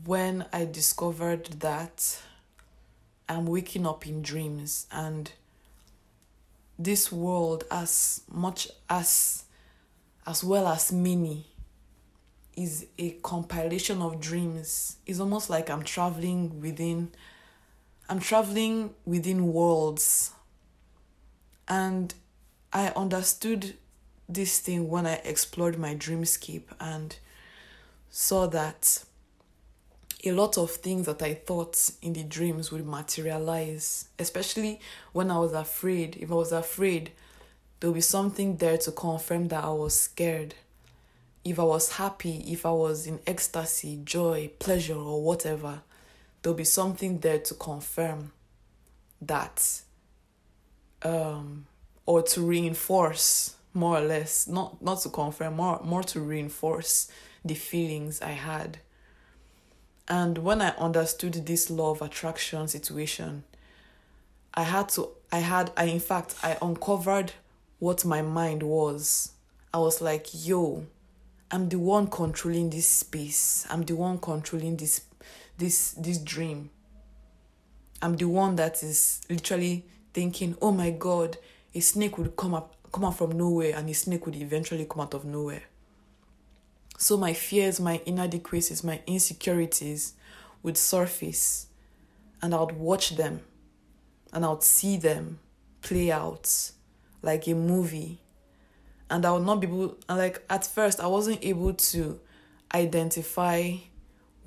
when 0.04 0.46
I 0.52 0.64
discovered 0.64 1.46
that 1.60 2.20
I'm 3.28 3.46
waking 3.46 3.86
up 3.86 4.06
in 4.06 4.22
dreams 4.22 4.86
and 4.92 5.30
this 6.78 7.10
world 7.10 7.64
as 7.70 8.22
much 8.30 8.68
as 8.88 9.44
as 10.26 10.44
well 10.44 10.68
as 10.68 10.92
many 10.92 11.46
is 12.54 12.86
a 12.98 13.10
compilation 13.22 14.02
of 14.02 14.20
dreams. 14.20 14.96
It's 15.06 15.20
almost 15.20 15.48
like 15.48 15.70
I'm 15.70 15.82
traveling 15.84 16.60
within 16.60 17.10
I'm 18.08 18.20
traveling 18.20 18.94
within 19.04 19.52
worlds. 19.52 20.32
And 21.68 22.14
I 22.72 22.88
understood 22.96 23.74
this 24.28 24.60
thing 24.60 24.88
when 24.88 25.06
I 25.06 25.14
explored 25.24 25.78
my 25.78 25.94
dreamscape 25.94 26.64
and 26.80 27.16
saw 28.10 28.46
that 28.46 29.04
a 30.24 30.32
lot 30.32 30.58
of 30.58 30.70
things 30.70 31.06
that 31.06 31.22
I 31.22 31.34
thought 31.34 31.90
in 32.02 32.14
the 32.14 32.24
dreams 32.24 32.72
would 32.72 32.86
materialize, 32.86 34.08
especially 34.18 34.80
when 35.12 35.30
I 35.30 35.38
was 35.38 35.52
afraid. 35.52 36.16
If 36.16 36.30
I 36.30 36.34
was 36.34 36.52
afraid, 36.52 37.12
there'll 37.78 37.94
be 37.94 38.00
something 38.00 38.56
there 38.56 38.78
to 38.78 38.92
confirm 38.92 39.48
that 39.48 39.64
I 39.64 39.70
was 39.70 39.98
scared. 40.00 40.54
If 41.44 41.58
I 41.58 41.62
was 41.62 41.92
happy, 41.92 42.44
if 42.52 42.66
I 42.66 42.72
was 42.72 43.06
in 43.06 43.20
ecstasy, 43.26 44.00
joy, 44.04 44.50
pleasure, 44.58 44.96
or 44.96 45.22
whatever, 45.22 45.82
there'll 46.42 46.56
be 46.56 46.64
something 46.64 47.18
there 47.20 47.38
to 47.38 47.54
confirm 47.54 48.32
that 49.20 49.82
um 51.02 51.66
or 52.06 52.22
to 52.22 52.40
reinforce 52.40 53.56
more 53.74 53.98
or 53.98 54.00
less 54.00 54.46
not 54.48 54.80
not 54.82 55.00
to 55.00 55.08
confirm 55.08 55.56
more 55.56 55.80
more 55.84 56.02
to 56.02 56.20
reinforce 56.20 57.10
the 57.44 57.54
feelings 57.54 58.20
i 58.22 58.30
had. 58.30 58.78
And 60.08 60.38
when 60.38 60.62
i 60.62 60.70
understood 60.70 61.34
this 61.34 61.70
law 61.70 61.90
of 61.90 62.02
attraction 62.02 62.66
situation 62.68 63.44
i 64.54 64.62
had 64.62 64.88
to 64.90 65.10
i 65.30 65.40
had 65.40 65.70
i 65.76 65.84
in 65.84 66.00
fact 66.00 66.34
i 66.42 66.56
uncovered 66.62 67.32
what 67.78 68.04
my 68.04 68.22
mind 68.22 68.62
was. 68.62 69.32
I 69.72 69.78
was 69.78 70.00
like 70.00 70.28
yo 70.32 70.86
i'm 71.50 71.68
the 71.68 71.78
one 71.78 72.06
controlling 72.08 72.70
this 72.70 72.86
space. 72.86 73.66
I'm 73.70 73.82
the 73.82 73.94
one 73.94 74.18
controlling 74.18 74.76
this 74.76 75.00
this 75.58 75.92
this 75.92 76.18
dream. 76.18 76.70
I'm 78.00 78.16
the 78.16 78.26
one 78.26 78.56
that 78.56 78.82
is 78.82 79.20
literally 79.28 79.84
thinking 80.14 80.56
oh 80.62 80.72
my 80.72 80.90
god 80.90 81.36
a 81.74 81.80
snake 81.80 82.16
would 82.16 82.36
come 82.36 82.54
up 82.54 82.74
come 82.92 83.04
out 83.04 83.18
from 83.18 83.32
nowhere 83.36 83.74
and 83.76 83.88
a 83.90 83.94
snake 83.94 84.24
would 84.24 84.36
eventually 84.36 84.86
come 84.86 85.02
out 85.02 85.14
of 85.14 85.24
nowhere. 85.24 85.62
So 86.96 87.16
my 87.16 87.32
fears 87.34 87.80
my 87.80 88.00
inadequacies 88.06 88.82
my 88.84 89.02
insecurities 89.06 90.14
would 90.62 90.76
surface 90.76 91.66
and 92.40 92.54
i 92.54 92.60
would 92.60 92.76
watch 92.76 93.16
them 93.16 93.40
and 94.32 94.44
i 94.44 94.48
would 94.48 94.62
see 94.62 94.96
them 94.96 95.38
play 95.82 96.10
out 96.10 96.70
like 97.22 97.46
a 97.48 97.54
movie. 97.54 98.20
And 99.10 99.26
i 99.26 99.32
would 99.32 99.44
not 99.44 99.60
be 99.60 99.66
able 99.66 99.96
like 100.08 100.44
at 100.48 100.66
first 100.66 101.00
i 101.00 101.06
wasn't 101.06 101.44
able 101.44 101.74
to 101.74 102.20
identify 102.72 103.72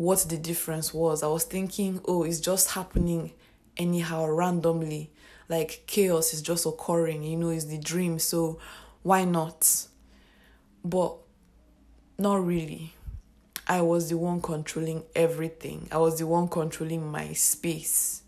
what 0.01 0.25
the 0.27 0.37
difference 0.37 0.95
was. 0.95 1.21
I 1.21 1.27
was 1.27 1.43
thinking, 1.43 2.01
oh, 2.07 2.23
it's 2.23 2.39
just 2.39 2.71
happening 2.71 3.33
anyhow, 3.77 4.25
randomly. 4.25 5.11
Like 5.47 5.83
chaos 5.85 6.33
is 6.33 6.41
just 6.41 6.65
occurring, 6.65 7.21
you 7.21 7.37
know, 7.37 7.49
it's 7.49 7.65
the 7.65 7.77
dream, 7.77 8.17
so 8.17 8.57
why 9.03 9.25
not? 9.25 9.85
But 10.83 11.17
not 12.17 12.43
really. 12.43 12.95
I 13.67 13.81
was 13.81 14.09
the 14.09 14.17
one 14.17 14.41
controlling 14.41 15.03
everything. 15.15 15.87
I 15.91 15.99
was 15.99 16.17
the 16.17 16.25
one 16.25 16.47
controlling 16.47 17.11
my 17.11 17.33
space. 17.33 18.23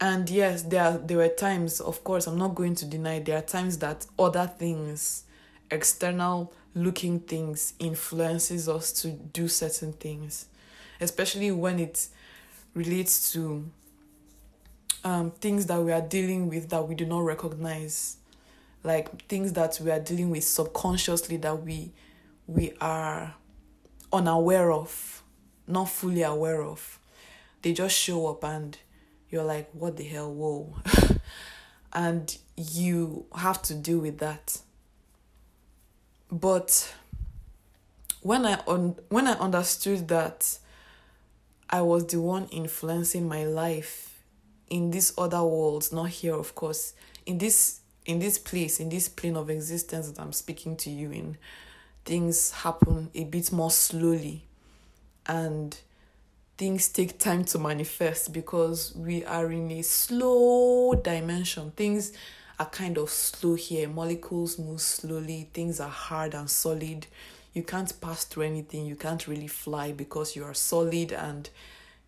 And 0.00 0.28
yes, 0.28 0.62
there 0.62 0.98
there 0.98 1.18
were 1.18 1.28
times, 1.28 1.80
of 1.80 2.02
course, 2.02 2.26
I'm 2.26 2.38
not 2.38 2.56
going 2.56 2.74
to 2.76 2.84
deny 2.86 3.20
there 3.20 3.38
are 3.38 3.42
times 3.42 3.78
that 3.78 4.04
other 4.18 4.48
things, 4.48 5.24
external 5.70 6.52
looking 6.74 7.20
things 7.20 7.74
influences 7.78 8.68
us 8.68 8.92
to 9.02 9.08
do 9.10 9.48
certain 9.48 9.92
things, 9.92 10.46
especially 11.00 11.50
when 11.50 11.78
it 11.78 12.08
relates 12.74 13.32
to 13.32 13.70
um, 15.04 15.30
things 15.30 15.66
that 15.66 15.80
we 15.80 15.92
are 15.92 16.00
dealing 16.00 16.48
with 16.48 16.70
that 16.70 16.86
we 16.86 16.94
do 16.94 17.06
not 17.06 17.20
recognize, 17.20 18.16
like 18.84 19.26
things 19.26 19.52
that 19.54 19.78
we 19.82 19.90
are 19.90 20.00
dealing 20.00 20.30
with 20.30 20.44
subconsciously 20.44 21.36
that 21.38 21.62
we 21.62 21.92
we 22.46 22.72
are 22.80 23.34
unaware 24.12 24.72
of, 24.72 25.22
not 25.66 25.88
fully 25.88 26.22
aware 26.22 26.62
of. 26.62 26.98
They 27.62 27.72
just 27.72 27.94
show 27.94 28.28
up 28.28 28.42
and 28.42 28.78
you're 29.30 29.44
like, 29.44 29.68
what 29.72 29.96
the 29.98 30.04
hell, 30.04 30.32
whoa. 30.32 30.76
and 31.92 32.36
you 32.56 33.26
have 33.36 33.60
to 33.62 33.74
deal 33.74 33.98
with 33.98 34.18
that 34.18 34.60
but 36.30 36.94
when 38.20 38.46
I 38.46 38.60
un- 38.66 38.96
when 39.08 39.26
I 39.26 39.32
understood 39.32 40.08
that 40.08 40.58
I 41.70 41.82
was 41.82 42.06
the 42.06 42.20
one 42.20 42.46
influencing 42.46 43.28
my 43.28 43.44
life 43.44 44.22
in 44.70 44.90
this 44.90 45.12
other 45.16 45.42
world, 45.42 45.88
not 45.92 46.08
here, 46.10 46.34
of 46.34 46.54
course, 46.54 46.94
in 47.26 47.38
this 47.38 47.80
in 48.06 48.18
this 48.18 48.38
place, 48.38 48.80
in 48.80 48.88
this 48.88 49.08
plane 49.08 49.36
of 49.36 49.50
existence 49.50 50.10
that 50.10 50.20
I'm 50.20 50.32
speaking 50.32 50.76
to 50.78 50.90
you 50.90 51.10
in, 51.10 51.36
things 52.06 52.52
happen 52.52 53.10
a 53.14 53.24
bit 53.24 53.52
more 53.52 53.70
slowly 53.70 54.44
and 55.26 55.78
things 56.56 56.88
take 56.88 57.18
time 57.18 57.44
to 57.44 57.58
manifest 57.58 58.32
because 58.32 58.94
we 58.96 59.24
are 59.26 59.52
in 59.52 59.70
a 59.70 59.82
slow 59.82 60.94
dimension. 60.94 61.70
Things 61.72 62.12
are 62.58 62.66
kind 62.66 62.98
of 62.98 63.10
slow 63.10 63.54
here. 63.54 63.88
Molecules 63.88 64.58
move 64.58 64.80
slowly, 64.80 65.48
things 65.52 65.80
are 65.80 65.88
hard 65.88 66.34
and 66.34 66.50
solid. 66.50 67.06
You 67.52 67.62
can't 67.62 67.92
pass 68.00 68.24
through 68.24 68.44
anything, 68.44 68.86
you 68.86 68.96
can't 68.96 69.26
really 69.26 69.46
fly 69.46 69.92
because 69.92 70.34
you 70.34 70.44
are 70.44 70.54
solid 70.54 71.12
and 71.12 71.48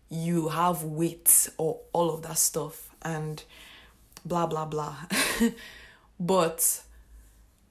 you 0.09 0.49
have 0.49 0.83
weight 0.83 1.49
or 1.57 1.79
all 1.93 2.09
of 2.09 2.21
that 2.23 2.37
stuff 2.37 2.89
and 3.01 3.43
blah 4.25 4.45
blah 4.45 4.65
blah. 4.65 4.95
but 6.19 6.81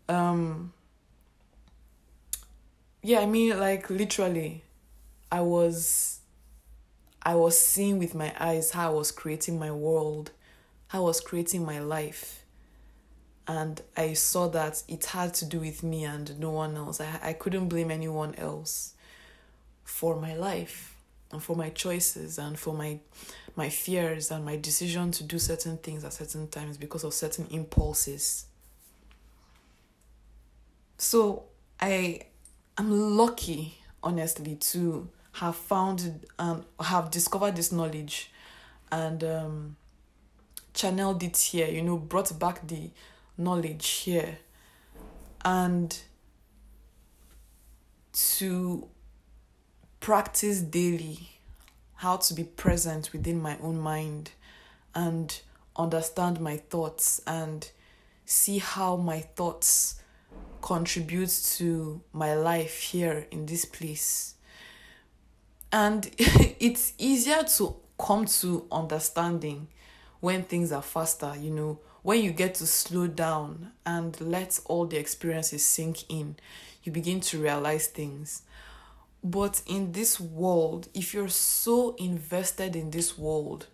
um 0.09 0.73
yeah, 3.03 3.21
I 3.21 3.27
mean 3.27 3.59
like 3.59 3.91
literally 3.91 4.65
I 5.31 5.43
was 5.43 6.21
I 7.23 7.35
was 7.35 7.59
seeing 7.59 7.99
with 7.99 8.15
my 8.15 8.33
eyes 8.41 8.71
how 8.71 8.93
I 8.93 8.95
was 8.95 9.13
creating 9.13 9.59
my 9.59 9.71
world, 9.71 10.31
how 10.89 11.01
I 11.01 11.03
was 11.03 11.21
creating 11.21 11.65
my 11.65 11.79
life 11.79 12.40
and 13.47 13.81
I 13.97 14.13
saw 14.13 14.49
that 14.49 14.83
it 14.89 15.05
had 15.07 15.35
to 15.35 15.45
do 15.45 15.61
with 15.61 15.83
me 15.83 16.05
and 16.05 16.39
no 16.39 16.51
one 16.51 16.77
else. 16.77 17.01
I, 17.01 17.19
I 17.23 17.33
couldn't 17.33 17.69
blame 17.69 17.91
anyone 17.91 18.35
else 18.37 18.95
for 19.85 20.21
my 20.21 20.35
life 20.35 20.95
and 21.33 21.43
for 21.43 21.57
my 21.57 21.71
choices 21.71 22.39
and 22.39 22.59
for 22.59 22.75
my 22.75 23.01
my 23.57 23.69
fears 23.69 24.31
and 24.31 24.45
my 24.45 24.57
decision 24.57 25.11
to 25.11 25.25
do 25.25 25.39
certain 25.39 25.77
things 25.79 26.05
at 26.05 26.13
certain 26.13 26.47
times 26.49 26.77
because 26.77 27.03
of 27.03 27.13
certain 27.13 27.47
impulses. 27.51 28.47
So 30.99 31.45
I 31.81 32.27
am 32.79 33.17
lucky, 33.17 33.79
honestly, 34.03 34.55
to 34.55 35.09
have 35.33 35.57
found 35.57 36.27
and 36.39 36.65
have 36.81 37.11
discovered 37.11 37.57
this 37.57 37.73
knowledge 37.73 38.31
and 38.93 39.25
um, 39.25 39.77
channeled 40.75 41.23
it 41.23 41.37
here, 41.37 41.69
you 41.69 41.83
know, 41.83 41.97
brought 41.97 42.39
back 42.39 42.67
the 42.67 42.91
knowledge 43.41 43.89
here 43.89 44.39
and 45.45 45.99
to 48.13 48.89
practice 50.01 50.61
daily 50.61 51.29
how 51.95 52.17
to 52.17 52.35
be 52.35 52.45
present 52.45 53.13
within 53.13 53.41
my 53.41 53.57
own 53.63 53.79
mind 53.79 54.31
and 54.95 55.41
understand 55.77 56.41
my 56.41 56.57
thoughts 56.57 57.21
and 57.27 57.71
see 58.25 58.59
how 58.59 58.97
my 58.97 59.21
thoughts 59.21 60.01
contribute 60.63 61.31
to 61.45 62.01
my 62.13 62.35
life 62.35 62.81
here 62.81 63.27
in 63.31 63.47
this 63.47 63.65
place. 63.65 64.35
And 65.73 66.11
it's 66.19 66.93
easier 66.99 67.43
to 67.57 67.77
come 67.99 68.27
to 68.27 68.67
understanding 68.71 69.69
when 70.21 70.43
things 70.43 70.73
are 70.73 70.83
faster, 70.83 71.35
you 71.39 71.51
know, 71.51 71.79
when 72.03 72.23
you 72.23 72.31
get 72.31 72.55
to 72.57 72.67
slow 72.67 73.07
down 73.07 73.73
and 73.85 74.19
let 74.21 74.59
all 74.67 74.87
the 74.87 74.97
experiences 74.97 75.65
sink 75.65 76.11
in, 76.11 76.37
you 76.83 76.93
begin 76.93 77.21
to 77.21 77.39
realize 77.39 77.87
things. 77.87 78.43
But 79.23 79.63
in 79.67 79.93
this 79.93 80.19
world, 80.19 80.89
if 80.95 81.13
you're 81.13 81.29
so 81.29 81.95
invested 81.97 82.75
in 82.75 82.91
this 82.91 83.19
world, 83.19 83.67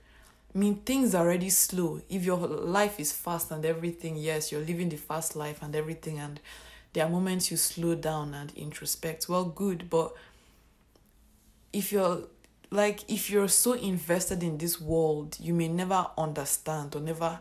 I 0.55 0.59
mean, 0.59 0.77
things 0.77 1.15
are 1.15 1.25
already 1.25 1.51
slow. 1.51 2.01
If 2.09 2.25
your 2.25 2.39
life 2.39 2.99
is 2.99 3.13
fast 3.13 3.51
and 3.51 3.65
everything, 3.65 4.17
yes, 4.17 4.51
you're 4.51 4.63
living 4.63 4.89
the 4.89 4.97
fast 4.97 5.37
life 5.37 5.61
and 5.63 5.77
everything, 5.77 6.19
and 6.19 6.41
there 6.95 7.05
are 7.05 7.11
moments 7.11 7.51
you 7.51 7.59
slow 7.59 7.95
down 7.95 8.35
and 8.35 8.53
introspect. 8.57 9.29
Well, 9.29 9.45
good, 9.45 9.89
but 9.91 10.17
if 11.73 11.93
you're 11.93 12.23
like, 12.71 13.09
if 13.09 13.31
you're 13.31 13.49
so 13.49 13.75
invested 13.75 14.43
in 14.43 14.59
this 14.59 14.81
world, 14.81 15.37
you 15.39 15.55
may 15.55 15.69
never 15.69 16.07
understand 16.17 16.97
or 16.97 17.01
never 17.01 17.39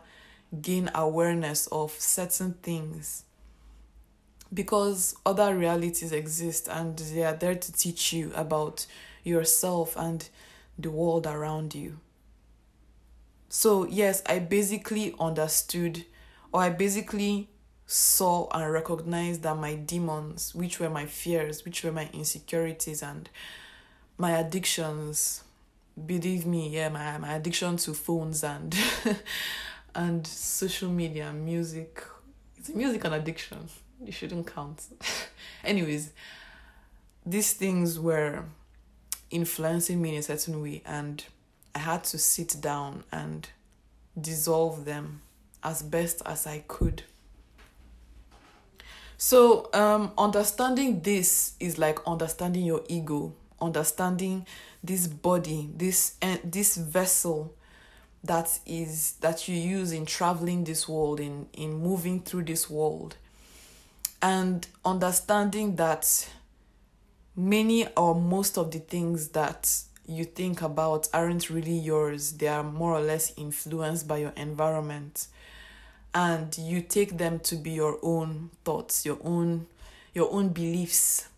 gain 0.62 0.90
awareness 0.94 1.66
of 1.68 1.92
certain 1.92 2.54
things 2.62 3.24
because 4.52 5.14
other 5.24 5.56
realities 5.56 6.12
exist 6.12 6.68
and 6.68 6.96
they 6.98 7.24
are 7.24 7.34
there 7.34 7.54
to 7.54 7.72
teach 7.72 8.12
you 8.12 8.32
about 8.34 8.86
yourself 9.24 9.96
and 9.96 10.28
the 10.78 10.90
world 10.90 11.26
around 11.26 11.74
you. 11.74 11.98
So, 13.48 13.86
yes, 13.86 14.22
I 14.26 14.38
basically 14.38 15.14
understood 15.18 16.04
or 16.52 16.62
I 16.62 16.70
basically 16.70 17.48
saw 17.86 18.48
and 18.50 18.72
recognized 18.72 19.42
that 19.42 19.56
my 19.56 19.74
demons, 19.74 20.54
which 20.54 20.80
were 20.80 20.90
my 20.90 21.06
fears, 21.06 21.64
which 21.64 21.84
were 21.84 21.92
my 21.92 22.08
insecurities 22.12 23.02
and 23.02 23.28
my 24.18 24.32
addictions, 24.32 25.44
believe 26.04 26.46
me, 26.46 26.68
yeah, 26.68 26.88
my, 26.88 27.18
my 27.18 27.34
addiction 27.34 27.76
to 27.78 27.94
phones 27.94 28.42
and 28.42 28.76
and 29.96 30.26
social 30.26 30.90
media 30.90 31.32
music. 31.32 32.04
It's 32.56 32.68
music 32.68 33.04
and 33.04 33.14
addiction. 33.14 33.68
You 34.04 34.12
shouldn't 34.12 34.46
count. 34.46 34.86
Anyways, 35.64 36.12
these 37.24 37.54
things 37.54 37.98
were 37.98 38.44
influencing 39.30 40.00
me 40.00 40.10
in 40.10 40.16
a 40.16 40.22
certain 40.22 40.62
way 40.62 40.82
and 40.84 41.24
I 41.74 41.80
had 41.80 42.04
to 42.04 42.18
sit 42.18 42.56
down 42.60 43.04
and 43.10 43.48
dissolve 44.20 44.84
them 44.84 45.22
as 45.64 45.82
best 45.82 46.22
as 46.26 46.46
I 46.46 46.62
could. 46.68 47.02
So, 49.18 49.70
um, 49.72 50.12
understanding 50.18 51.00
this 51.00 51.54
is 51.58 51.78
like 51.78 51.98
understanding 52.06 52.64
your 52.64 52.82
ego, 52.86 53.34
understanding 53.62 54.46
this 54.84 55.06
body, 55.06 55.70
this 55.74 56.16
uh, 56.20 56.36
this 56.44 56.76
vessel 56.76 57.54
that 58.26 58.58
is 58.66 59.12
that 59.20 59.48
you 59.48 59.56
use 59.56 59.92
in 59.92 60.06
traveling 60.06 60.64
this 60.64 60.88
world 60.88 61.20
in 61.20 61.46
in 61.52 61.74
moving 61.74 62.20
through 62.20 62.44
this 62.44 62.68
world. 62.68 63.16
And 64.22 64.66
understanding 64.84 65.76
that 65.76 66.28
many 67.36 67.86
or 67.96 68.14
most 68.14 68.56
of 68.56 68.70
the 68.70 68.78
things 68.78 69.28
that 69.28 69.70
you 70.06 70.24
think 70.24 70.62
about 70.62 71.08
aren't 71.12 71.50
really 71.50 71.76
yours. 71.76 72.32
They 72.32 72.48
are 72.48 72.62
more 72.62 72.94
or 72.94 73.00
less 73.00 73.32
influenced 73.36 74.08
by 74.08 74.18
your 74.18 74.32
environment. 74.36 75.26
And 76.14 76.56
you 76.56 76.80
take 76.80 77.18
them 77.18 77.40
to 77.40 77.56
be 77.56 77.72
your 77.72 77.98
own 78.02 78.50
thoughts 78.64 79.04
your 79.04 79.18
own 79.22 79.66
your 80.14 80.32
own 80.32 80.48
beliefs. 80.48 81.28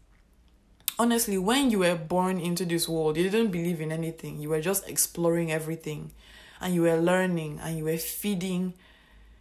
Honestly 0.99 1.37
when 1.39 1.71
you 1.71 1.81
were 1.81 1.97
born 1.97 2.39
into 2.39 2.65
this 2.65 2.89
world 2.89 3.17
you 3.17 3.29
didn't 3.29 3.51
believe 3.51 3.81
in 3.81 3.91
anything. 3.91 4.39
You 4.41 4.51
were 4.51 4.61
just 4.61 4.89
exploring 4.89 5.51
everything 5.51 6.13
and 6.61 6.75
you 6.75 6.83
were 6.83 6.97
learning 6.97 7.61
and 7.63 7.79
you 7.79 7.85
were 7.85 7.97
feeding 7.97 8.75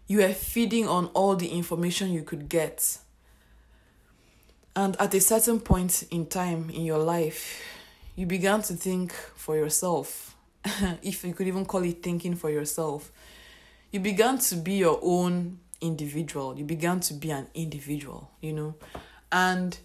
you 0.08 0.20
were 0.20 0.34
feeding 0.34 0.88
on 0.88 1.08
all 1.08 1.36
the 1.36 1.50
information 1.50 2.14
you 2.14 2.24
could 2.24 2.48
get. 2.48 2.98
And 4.74 4.96
at 5.02 5.14
a 5.14 5.20
certain 5.20 5.60
point 5.60 6.04
in 6.12 6.28
time 6.28 6.70
in 6.70 6.86
your 6.86 7.00
life 7.00 7.62
you 8.16 8.26
began 8.26 8.62
to 8.64 8.74
think 8.74 9.12
for 9.14 9.56
yourself 9.56 10.36
if 11.02 11.24
you 11.24 11.34
could 11.34 11.48
even 11.48 11.66
call 11.66 11.84
it 11.84 12.02
thinking 12.02 12.36
for 12.36 12.50
yourself. 12.50 13.12
You 13.92 14.00
began 14.00 14.38
to 14.40 14.56
be 14.56 14.74
your 14.74 15.00
own 15.02 15.60
individual. 15.82 16.58
You 16.58 16.66
began 16.66 17.00
to 17.02 17.14
be 17.14 17.32
an 17.32 17.48
individual 17.54 18.32
you 18.42 18.54
know? 18.54 18.76
And 19.32 19.78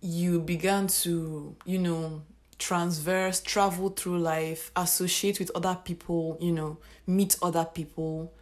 you 0.00 0.40
began 0.40 0.88
to 0.88 1.56
you 1.64 1.78
know 1.78 2.22
transverse, 2.62 3.40
travel 3.40 3.88
through 3.88 4.18
life, 4.18 4.70
associate 4.76 5.40
with 5.40 5.50
other 5.54 5.76
people, 5.84 6.38
you 6.40 6.52
know, 6.52 6.78
meet 7.08 7.36
other 7.42 7.64
people, 7.64 8.32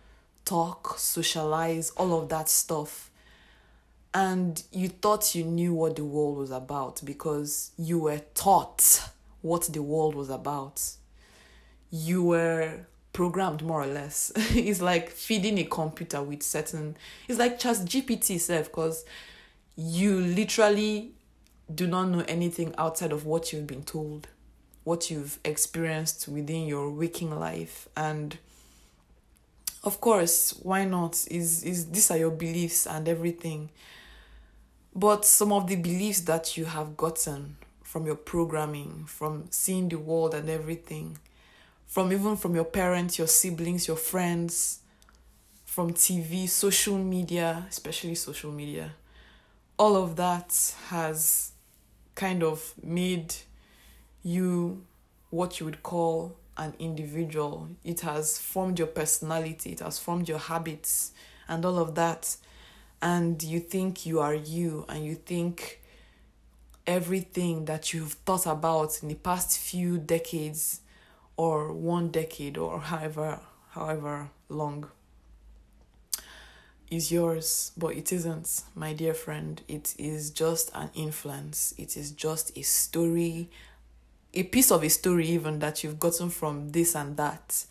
talk, 0.44 0.98
socialize, 0.98 1.90
all 1.96 2.20
of 2.20 2.28
that 2.28 2.48
stuff. 2.50 3.11
And 4.12 4.62
you 4.72 4.88
thought 4.88 5.35
you 5.35 5.44
knew 5.44 5.72
what 5.72 5.96
the 5.96 6.04
world 6.04 6.37
was 6.37 6.50
about 6.50 7.00
because 7.02 7.70
you 7.78 7.98
were 7.98 8.20
taught 8.35 9.09
what 9.40 9.62
the 9.72 9.83
world 9.83 10.14
was 10.14 10.28
about. 10.28 10.83
You 11.90 12.22
were 12.22 12.87
programmed 13.14 13.62
more 13.62 13.83
or 13.83 13.87
less. 13.87 14.33
it's 14.37 14.83
like 14.83 15.09
feeding 15.09 15.59
a 15.59 15.64
computer 15.64 16.22
with 16.22 16.42
certain 16.42 16.96
it's 17.26 17.38
like 17.38 17.59
ChatGPT 17.59 18.37
itself 18.37 18.66
because 18.66 19.04
you 19.76 20.20
literally 20.20 21.12
do 21.74 21.87
not 21.87 22.09
know 22.09 22.24
anything 22.26 22.74
outside 22.78 23.12
of 23.12 23.24
what 23.26 23.52
you've 23.52 23.66
been 23.66 23.83
told, 23.83 24.28
what 24.85 25.11
you've 25.11 25.38
experienced 25.44 26.28
within 26.28 26.66
your 26.66 26.90
waking 26.90 27.38
life. 27.38 27.88
And 27.96 28.38
of 29.85 30.00
course, 30.00 30.59
why 30.62 30.85
not? 30.85 31.26
Is 31.30 31.62
is 31.62 31.90
these 31.90 32.11
are 32.11 32.18
your 32.18 32.30
beliefs 32.30 32.87
and 32.87 33.09
everything. 33.09 33.70
But 34.94 35.24
some 35.24 35.52
of 35.52 35.68
the 35.68 35.76
beliefs 35.76 36.20
that 36.22 36.56
you 36.56 36.64
have 36.64 36.96
gotten 36.96 37.56
from 37.83 38.06
your 38.06 38.16
programming, 38.16 39.04
from 39.06 39.46
seeing 39.50 39.88
the 39.88 39.98
world 39.98 40.35
and 40.35 40.48
everything, 40.50 41.18
from 41.87 42.12
even 42.12 42.37
from 42.37 42.54
your 42.54 42.64
parents, 42.64 43.18
your 43.18 43.28
siblings, 43.28 43.87
your 43.87 43.96
friends, 43.96 44.80
from 45.64 45.92
TV, 45.92 46.48
social 46.48 46.98
media, 46.98 47.66
especially 47.68 48.16
social 48.16 48.50
media, 48.50 48.92
all 49.78 49.96
of 49.96 50.16
that 50.16 50.74
has 50.88 51.52
kind 52.14 52.42
of 52.42 52.75
made 52.83 53.35
you 54.23 54.85
what 55.31 55.61
you 55.61 55.66
would 55.66 55.83
call 55.83 56.37
an 56.57 56.75
individual. 56.79 57.68
It 57.85 58.01
has 58.01 58.38
formed 58.38 58.79
your 58.79 58.88
personality, 58.88 59.73
it 59.73 59.81
has 59.81 59.99
formed 59.99 60.29
your 60.29 60.38
habits, 60.38 61.12
and 61.49 61.64
all 61.64 61.79
of 61.79 61.94
that. 61.94 62.37
And 63.03 63.42
you 63.42 63.61
think 63.61 64.05
you 64.05 64.20
are 64.20 64.35
you, 64.35 64.85
and 64.88 65.05
you 65.05 65.14
think 65.14 65.81
everything 66.87 67.64
that 67.66 67.94
you've 67.94 68.12
thought 68.12 68.46
about 68.46 69.03
in 69.03 69.09
the 69.09 69.14
past 69.14 69.59
few 69.59 69.96
decades 69.96 70.81
or 71.37 71.73
one 71.73 72.11
decade 72.11 72.59
or 72.59 72.81
however 72.81 73.40
however 73.70 74.29
long 74.49 74.87
is 76.90 77.12
yours, 77.12 77.72
but 77.76 77.94
it 77.94 78.12
isn't, 78.12 78.62
my 78.74 78.92
dear 78.92 79.14
friend. 79.14 79.62
It 79.68 79.94
is 79.98 80.31
just 80.31 80.70
an 80.74 80.90
influence. 80.94 81.72
It 81.79 81.96
is 81.96 82.11
just 82.11 82.57
a 82.59 82.62
story, 82.62 83.48
a 84.35 84.42
piece 84.42 84.70
of 84.70 84.83
a 84.83 84.90
story, 84.90 85.29
even 85.29 85.61
that 85.61 85.85
you've 85.85 86.00
gotten 86.00 86.31
from 86.31 86.70
this 86.70 86.96
and 86.96 87.16
that. 87.16 87.64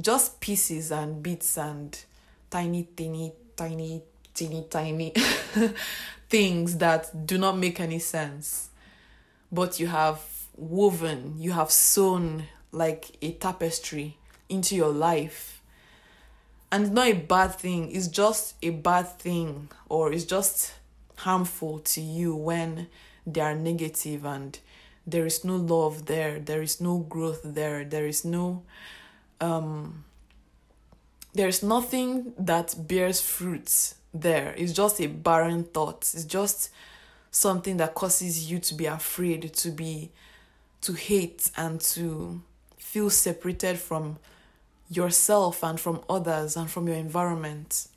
Just 0.00 0.40
pieces 0.40 0.90
and 0.90 1.22
bits 1.22 1.58
and 1.58 1.98
tiny, 2.50 2.88
tiny, 2.96 3.32
tiny, 3.54 4.02
teeny, 4.34 4.66
tiny 4.70 5.12
things 6.28 6.76
that 6.78 7.26
do 7.26 7.36
not 7.36 7.58
make 7.58 7.80
any 7.80 7.98
sense. 7.98 8.70
But 9.52 9.78
you 9.78 9.88
have 9.88 10.22
woven, 10.56 11.34
you 11.38 11.52
have 11.52 11.70
sewn 11.70 12.44
like 12.72 13.16
a 13.22 13.32
tapestry 13.32 14.16
into 14.48 14.74
your 14.74 14.90
life 14.92 15.57
and 16.70 16.84
it's 16.84 16.92
not 16.92 17.06
a 17.06 17.14
bad 17.14 17.54
thing. 17.54 17.90
It's 17.92 18.08
just 18.08 18.54
a 18.62 18.70
bad 18.70 19.18
thing 19.18 19.68
or 19.88 20.12
it's 20.12 20.24
just 20.24 20.74
harmful 21.16 21.80
to 21.80 22.00
you 22.00 22.34
when 22.34 22.88
they 23.26 23.40
are 23.40 23.54
negative 23.54 24.24
and 24.24 24.58
there 25.06 25.26
is 25.26 25.44
no 25.44 25.56
love 25.56 26.06
there 26.06 26.38
there 26.38 26.62
is 26.62 26.80
no 26.80 26.98
growth 26.98 27.40
there 27.42 27.84
there 27.84 28.06
is 28.06 28.24
no 28.24 28.62
um 29.40 30.04
there's 31.34 31.62
nothing 31.62 32.32
that 32.38 32.74
bears 32.88 33.20
fruits 33.20 33.94
there. 34.14 34.54
It's 34.56 34.72
just 34.72 35.00
a 35.00 35.06
barren 35.06 35.64
thought. 35.64 35.98
It's 36.14 36.24
just 36.24 36.70
something 37.30 37.76
that 37.76 37.94
causes 37.94 38.50
you 38.50 38.58
to 38.58 38.74
be 38.74 38.86
afraid 38.86 39.52
to 39.52 39.70
be 39.70 40.10
to 40.80 40.92
hate 40.94 41.50
and 41.56 41.80
to 41.80 42.40
feel 42.76 43.10
separated 43.10 43.78
from 43.78 44.18
yourself 44.88 45.62
and 45.62 45.78
from 45.78 46.00
others 46.08 46.56
and 46.56 46.70
from 46.70 46.88
your 46.88 46.96
environment 46.96 47.88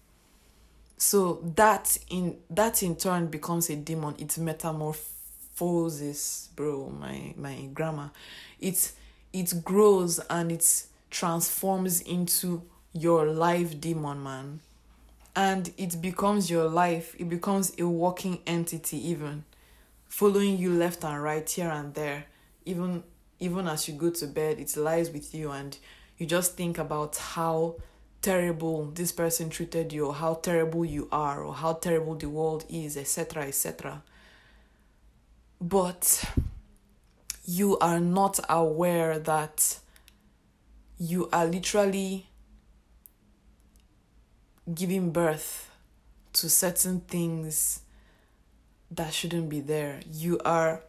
so 0.98 1.42
that 1.56 1.98
in 2.10 2.38
that 2.50 2.84
in 2.84 2.96
turn 2.96 3.28
becomes 3.28 3.70
a 3.70 3.76
demon 3.76 4.16
it 4.20 4.38
metamorphoses 4.38 6.50
bro 6.56 6.90
my 6.90 7.34
my 7.38 7.68
grammar 7.74 8.12
it 8.60 8.92
it 9.34 9.64
grows 9.64 10.20
and 10.30 10.52
it 10.52 10.84
transforms 11.10 12.02
into 12.02 12.62
your 12.94 13.26
life 13.26 13.80
demon, 13.80 14.24
man. 14.24 14.60
And 15.36 15.72
it 15.78 16.02
becomes 16.02 16.52
your 16.52 16.68
life, 16.68 17.16
it 17.18 17.30
becomes 17.30 17.74
a 17.80 17.88
walking 17.88 18.40
entity, 18.46 18.98
even 19.10 19.46
following 20.08 20.58
you 20.58 20.74
left 20.74 21.06
and 21.06 21.24
right, 21.24 21.50
here 21.50 21.70
and 21.70 21.94
there. 21.94 22.26
Even 22.66 23.04
even 23.40 23.68
as 23.68 23.88
you 23.88 23.96
go 23.96 24.12
to 24.12 24.28
bed, 24.28 24.60
it 24.60 24.76
lies 24.78 25.10
with 25.10 25.34
you, 25.34 25.52
and 25.52 25.78
you 26.22 26.28
just 26.28 26.56
think 26.56 26.78
about 26.78 27.18
how 27.18 27.78
terrible 28.22 28.86
this 28.92 29.12
person 29.12 29.50
treated 29.50 29.92
you, 29.92 30.06
or 30.06 30.14
how 30.14 30.36
terrible 30.36 30.86
you 30.86 31.08
are, 31.12 31.44
or 31.44 31.56
how 31.56 31.74
terrible 31.74 32.14
the 32.14 32.30
world 32.30 32.64
is, 32.70 32.96
etc., 32.96 33.46
etc. 33.48 34.04
But 35.60 36.24
you 37.44 37.76
are 37.80 38.00
not 38.00 38.40
aware 38.48 39.18
that 39.18 39.80
you 41.00 41.28
are 41.34 41.48
literally 41.48 42.28
giving 44.72 45.10
birth 45.12 45.72
to 46.34 46.48
certain 46.52 47.00
things 47.00 47.82
that 48.92 49.12
shouldn't 49.12 49.50
be 49.50 49.60
there. 49.60 50.02
You 50.14 50.40
are, 50.46 50.84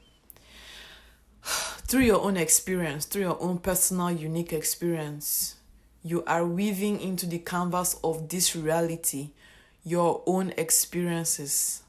through 1.87 2.03
your 2.03 2.23
own 2.23 2.37
experience, 2.37 3.05
through 3.05 3.23
your 3.23 3.43
own 3.43 3.59
personal, 3.59 4.11
unique 4.11 4.53
experience, 4.53 5.57
you 6.03 6.25
are 6.25 6.47
weaving 6.47 7.01
into 7.01 7.27
the 7.27 7.39
canvas 7.39 7.99
of 8.03 8.29
this 8.29 8.57
reality 8.57 9.31
your 9.85 10.23
own 10.27 10.53
experiences, 10.57 11.83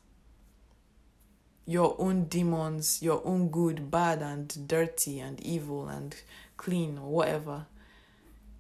your 1.66 1.96
own 2.00 2.26
demons, 2.26 3.02
your 3.02 3.22
own 3.26 3.50
good, 3.50 3.92
bad, 3.92 4.22
and 4.22 4.68
dirty, 4.68 5.20
and 5.20 5.40
evil, 5.42 5.88
and 5.88 6.16
clean, 6.58 6.98
or 6.98 7.10
whatever. 7.10 7.66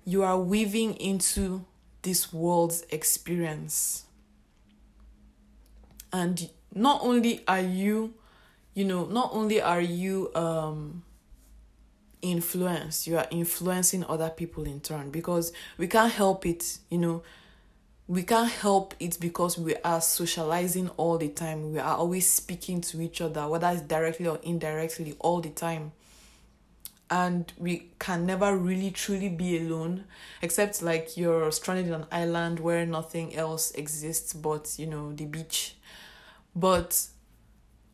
You 0.06 0.24
are 0.24 0.40
weaving 0.40 0.96
into 0.96 1.66
this 2.04 2.32
world's 2.32 2.86
experience. 2.90 4.06
And 6.12 6.50
not 6.74 7.02
only 7.02 7.44
are 7.48 7.62
you, 7.62 8.14
you 8.74 8.86
know, 8.86 9.06
not 9.06 9.32
only 9.34 9.62
are 9.62 9.82
you 9.82 10.34
um 10.36 11.04
influenced, 12.22 13.08
you 13.08 13.18
are 13.18 13.28
influencing 13.32 14.06
other 14.06 14.30
people 14.30 14.64
in 14.64 14.80
turn 14.80 15.12
because 15.12 15.52
we 15.78 15.88
can't 15.88 16.12
help 16.12 16.46
it, 16.46 16.80
you 16.90 16.98
know. 16.98 17.24
We 18.06 18.24
can't 18.24 18.52
help 18.52 18.94
it 19.00 19.18
because 19.22 19.58
we 19.58 19.78
are 19.78 20.02
socializing 20.02 20.90
all 20.98 21.18
the 21.18 21.30
time. 21.30 21.72
We 21.72 21.80
are 21.80 21.96
always 21.96 22.30
speaking 22.30 22.82
to 22.82 23.02
each 23.02 23.22
other, 23.22 23.48
whether 23.48 23.70
it's 23.70 23.82
directly 23.82 24.28
or 24.28 24.40
indirectly, 24.44 25.16
all 25.20 25.40
the 25.40 25.52
time 25.52 25.94
and 27.14 27.54
we 27.60 27.90
can 28.00 28.26
never 28.26 28.58
really 28.58 28.90
truly 28.90 29.30
be 29.30 29.58
alone 29.58 30.04
except 30.42 30.82
like 30.82 31.16
you're 31.16 31.52
stranded 31.52 31.94
on 31.94 32.02
an 32.02 32.08
island 32.12 32.60
where 32.60 32.88
nothing 32.88 33.36
else 33.36 33.70
exists 33.72 34.34
but 34.34 34.74
you 34.80 34.88
know 34.88 35.14
the 35.14 35.26
beach 35.26 35.76
but 36.56 37.08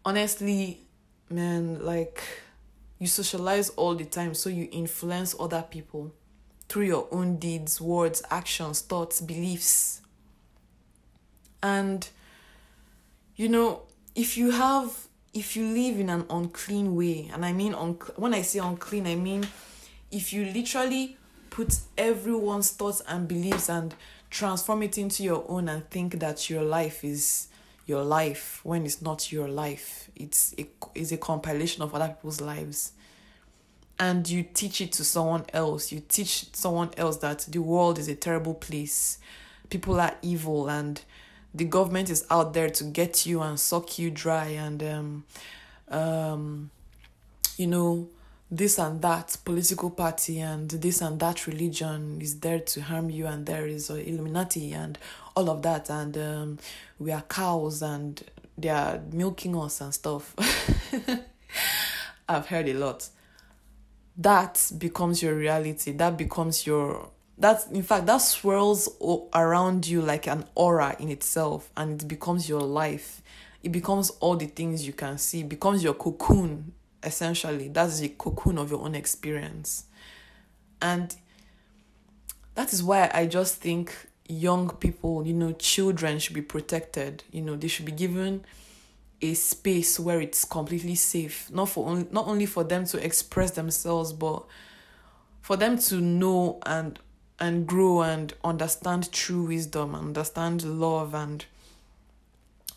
honestly 0.05 0.81
man 1.29 1.83
like 1.85 2.23
you 2.99 3.07
socialize 3.07 3.69
all 3.71 3.95
the 3.95 4.05
time 4.05 4.33
so 4.33 4.49
you 4.49 4.67
influence 4.71 5.35
other 5.39 5.63
people 5.69 6.11
through 6.67 6.85
your 6.85 7.07
own 7.11 7.37
deeds 7.37 7.81
words 7.81 8.21
actions 8.29 8.81
thoughts 8.81 9.19
beliefs. 9.19 10.01
And 11.61 12.07
you 13.35 13.49
know 13.49 13.83
if 14.15 14.37
you 14.37 14.51
have 14.51 15.07
if 15.33 15.55
you 15.55 15.65
live 15.65 15.99
in 15.99 16.09
an 16.09 16.25
unclean 16.29 16.95
way, 16.95 17.29
and 17.33 17.45
I 17.45 17.53
mean 17.53 17.73
un- 17.73 17.99
when 18.15 18.33
I 18.33 18.41
say 18.41 18.59
unclean, 18.59 19.07
I 19.07 19.15
mean 19.15 19.47
if 20.11 20.33
you 20.33 20.45
literally 20.45 21.17
put 21.49 21.77
everyone's 21.97 22.71
thoughts 22.71 23.01
and 23.07 23.27
beliefs 23.27 23.69
and 23.69 23.93
transform 24.29 24.83
it 24.83 24.97
into 24.97 25.23
your 25.23 25.45
own 25.47 25.69
and 25.69 25.89
think 25.89 26.19
that 26.19 26.49
your 26.49 26.63
life 26.63 27.03
is 27.03 27.48
your 27.89 28.03
life 28.03 28.61
when 28.63 28.85
it's 28.85 29.01
not 29.01 29.31
your 29.31 29.47
life. 29.47 30.09
It's 30.15 30.53
a, 30.57 30.67
it's 30.95 31.11
a 31.11 31.17
compilation 31.17 31.81
of 31.83 31.93
other 31.93 32.09
people's 32.09 32.39
lives. 32.39 32.93
And 33.99 34.29
you 34.29 34.43
teach 34.43 34.79
it 34.79 34.93
to 34.93 35.03
someone 35.03 35.45
else. 35.51 35.91
You 35.91 36.01
teach 36.07 36.55
someone 36.55 36.91
else 36.95 37.17
that 37.17 37.39
the 37.49 37.59
world 37.59 37.99
is 37.99 38.07
a 38.07 38.15
terrible 38.15 38.53
place. 38.53 39.17
People 39.69 39.99
are 39.99 40.15
evil 40.21 40.69
and 40.69 41.01
the 41.53 41.65
government 41.65 42.09
is 42.09 42.25
out 42.29 42.53
there 42.53 42.69
to 42.69 42.83
get 42.83 43.25
you 43.25 43.41
and 43.41 43.59
suck 43.59 43.97
you 43.99 44.11
dry 44.11 44.45
and 44.45 44.83
um, 44.83 45.23
um, 45.89 46.69
you 47.57 47.67
know 47.67 48.07
this 48.51 48.79
and 48.79 49.01
that 49.01 49.37
political 49.45 49.91
party 49.91 50.39
and 50.39 50.69
this 50.69 51.01
and 51.01 51.19
that 51.19 51.45
religion 51.45 52.19
is 52.19 52.39
there 52.39 52.59
to 52.59 52.81
harm 52.81 53.09
you 53.09 53.27
and 53.27 53.45
there 53.45 53.67
is 53.67 53.89
illuminati 53.89 54.73
and 54.73 54.97
all 55.35 55.49
of 55.49 55.61
that 55.61 55.89
and 55.89 56.17
um, 56.17 56.57
we 56.97 57.11
are 57.11 57.21
cows 57.21 57.81
and 57.83 58.23
they 58.57 58.69
are 58.69 59.01
milking 59.11 59.55
us 59.55 59.81
and 59.81 59.93
stuff. 59.93 60.35
I've 62.29 62.47
heard 62.47 62.67
a 62.67 62.73
lot. 62.73 63.07
That 64.17 64.71
becomes 64.77 65.23
your 65.23 65.35
reality. 65.35 65.91
That 65.91 66.17
becomes 66.17 66.67
your 66.67 67.09
that's 67.37 67.67
in 67.67 67.83
fact 67.83 68.05
that 68.07 68.17
swirls 68.17 68.89
around 69.33 69.87
you 69.87 70.01
like 70.01 70.27
an 70.27 70.43
aura 70.55 70.97
in 70.99 71.07
itself 71.07 71.69
and 71.77 72.01
it 72.01 72.07
becomes 72.07 72.49
your 72.49 72.61
life. 72.61 73.21
It 73.63 73.71
becomes 73.71 74.09
all 74.19 74.35
the 74.35 74.47
things 74.47 74.85
you 74.85 74.93
can 74.93 75.17
see. 75.17 75.41
It 75.41 75.49
becomes 75.49 75.83
your 75.83 75.93
cocoon 75.93 76.73
essentially 77.03 77.69
that's 77.69 77.99
the 77.99 78.09
cocoon 78.09 78.57
of 78.57 78.71
your 78.71 78.81
own 78.81 78.95
experience. 78.95 79.85
And 80.81 81.15
that 82.55 82.73
is 82.73 82.83
why 82.83 83.09
i 83.13 83.25
just 83.25 83.55
think 83.55 83.95
young 84.27 84.69
people 84.69 85.25
you 85.25 85.33
know 85.33 85.53
children 85.53 86.19
should 86.19 86.35
be 86.35 86.41
protected. 86.41 87.23
You 87.31 87.41
know 87.41 87.55
they 87.55 87.67
should 87.67 87.85
be 87.85 87.91
given 87.91 88.45
a 89.21 89.33
space 89.33 89.99
where 89.99 90.21
it's 90.21 90.45
completely 90.45 90.95
safe. 90.95 91.49
Not 91.51 91.69
for 91.69 91.87
only 91.87 92.07
not 92.11 92.27
only 92.27 92.45
for 92.45 92.63
them 92.63 92.85
to 92.85 93.03
express 93.03 93.51
themselves 93.51 94.13
but 94.13 94.45
for 95.41 95.57
them 95.57 95.77
to 95.79 95.95
know 95.95 96.59
and 96.65 96.99
and 97.39 97.65
grow 97.65 98.01
and 98.01 98.33
understand 98.43 99.11
true 99.11 99.43
wisdom, 99.43 99.95
understand 99.95 100.63
love, 100.63 101.13
and 101.13 101.45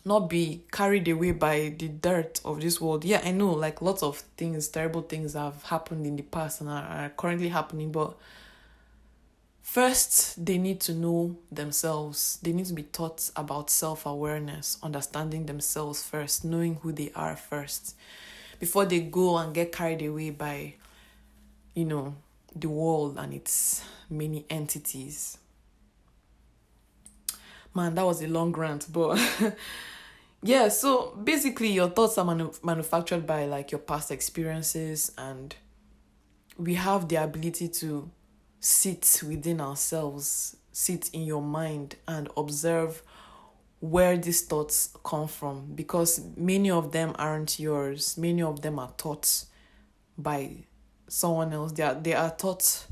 not 0.05 0.29
be 0.29 0.63
carried 0.71 1.07
away 1.07 1.31
by 1.31 1.73
the 1.77 1.87
dirt 1.87 2.41
of 2.43 2.59
this 2.59 2.81
world. 2.81 3.05
Yeah, 3.05 3.21
I 3.23 3.31
know, 3.31 3.51
like 3.51 3.81
lots 3.81 4.03
of 4.03 4.17
things, 4.37 4.67
terrible 4.67 5.01
things 5.01 5.33
have 5.33 5.63
happened 5.63 6.05
in 6.05 6.15
the 6.15 6.23
past 6.23 6.59
and 6.61 6.69
are, 6.69 6.83
are 6.83 7.09
currently 7.15 7.49
happening, 7.49 7.91
but 7.91 8.15
first 9.61 10.45
they 10.45 10.57
need 10.57 10.81
to 10.81 10.93
know 10.93 11.37
themselves. 11.51 12.37
They 12.41 12.51
need 12.51 12.65
to 12.65 12.73
be 12.73 12.83
taught 12.83 13.29
about 13.35 13.69
self 13.69 14.05
awareness, 14.05 14.77
understanding 14.83 15.45
themselves 15.45 16.03
first, 16.03 16.43
knowing 16.43 16.75
who 16.75 16.91
they 16.91 17.11
are 17.15 17.37
first, 17.37 17.95
before 18.59 18.85
they 18.85 18.99
go 18.99 19.37
and 19.37 19.53
get 19.53 19.71
carried 19.71 20.01
away 20.01 20.31
by, 20.31 20.73
you 21.75 21.85
know, 21.85 22.15
the 22.53 22.69
world 22.69 23.17
and 23.17 23.33
its 23.33 23.83
many 24.09 24.45
entities. 24.49 25.37
Man, 27.73 27.95
that 27.95 28.05
was 28.05 28.21
a 28.21 28.27
long 28.27 28.51
rant, 28.51 28.85
but 28.91 29.17
yeah, 30.43 30.67
so 30.67 31.15
basically, 31.23 31.71
your 31.71 31.89
thoughts 31.89 32.17
are 32.17 32.25
manu- 32.25 32.51
manufactured 32.63 33.25
by 33.25 33.45
like 33.45 33.71
your 33.71 33.79
past 33.79 34.11
experiences, 34.11 35.11
and 35.17 35.55
we 36.57 36.75
have 36.75 37.07
the 37.07 37.15
ability 37.15 37.69
to 37.69 38.11
sit 38.59 39.21
within 39.25 39.61
ourselves, 39.61 40.57
sit 40.71 41.09
in 41.13 41.23
your 41.23 41.41
mind, 41.41 41.95
and 42.07 42.29
observe 42.35 43.01
where 43.79 44.17
these 44.17 44.41
thoughts 44.43 44.95
come 45.03 45.27
from 45.27 45.75
because 45.75 46.21
many 46.37 46.71
of 46.71 46.91
them 46.91 47.13
aren't 47.15 47.59
yours, 47.59 48.17
many 48.17 48.41
of 48.41 48.61
them 48.61 48.79
are 48.79 48.91
taught 48.97 49.45
by 50.17 50.65
someone 51.07 51.53
else. 51.53 51.71
They 51.71 51.83
are 51.83 51.95
they 51.95 52.13
are 52.13 52.31
taught 52.31 52.85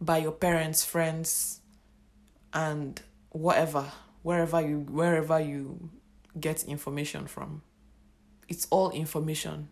by 0.00 0.18
your 0.18 0.32
parents, 0.32 0.84
friends, 0.84 1.60
and 2.52 3.00
whatever, 3.30 3.90
wherever 4.22 4.60
you 4.60 4.80
wherever 4.80 5.40
you 5.40 5.90
get 6.38 6.64
information 6.64 7.26
from. 7.26 7.62
It's 8.48 8.66
all 8.70 8.90
information. 8.90 9.68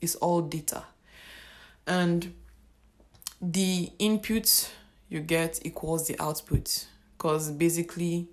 It's 0.00 0.14
all 0.16 0.42
data. 0.42 0.84
And 1.86 2.34
the 3.40 3.90
input 3.98 4.70
you 5.08 5.20
get 5.20 5.60
equals 5.64 6.06
the 6.06 6.20
output. 6.20 6.86
Because 7.16 7.50
basically 7.50 8.28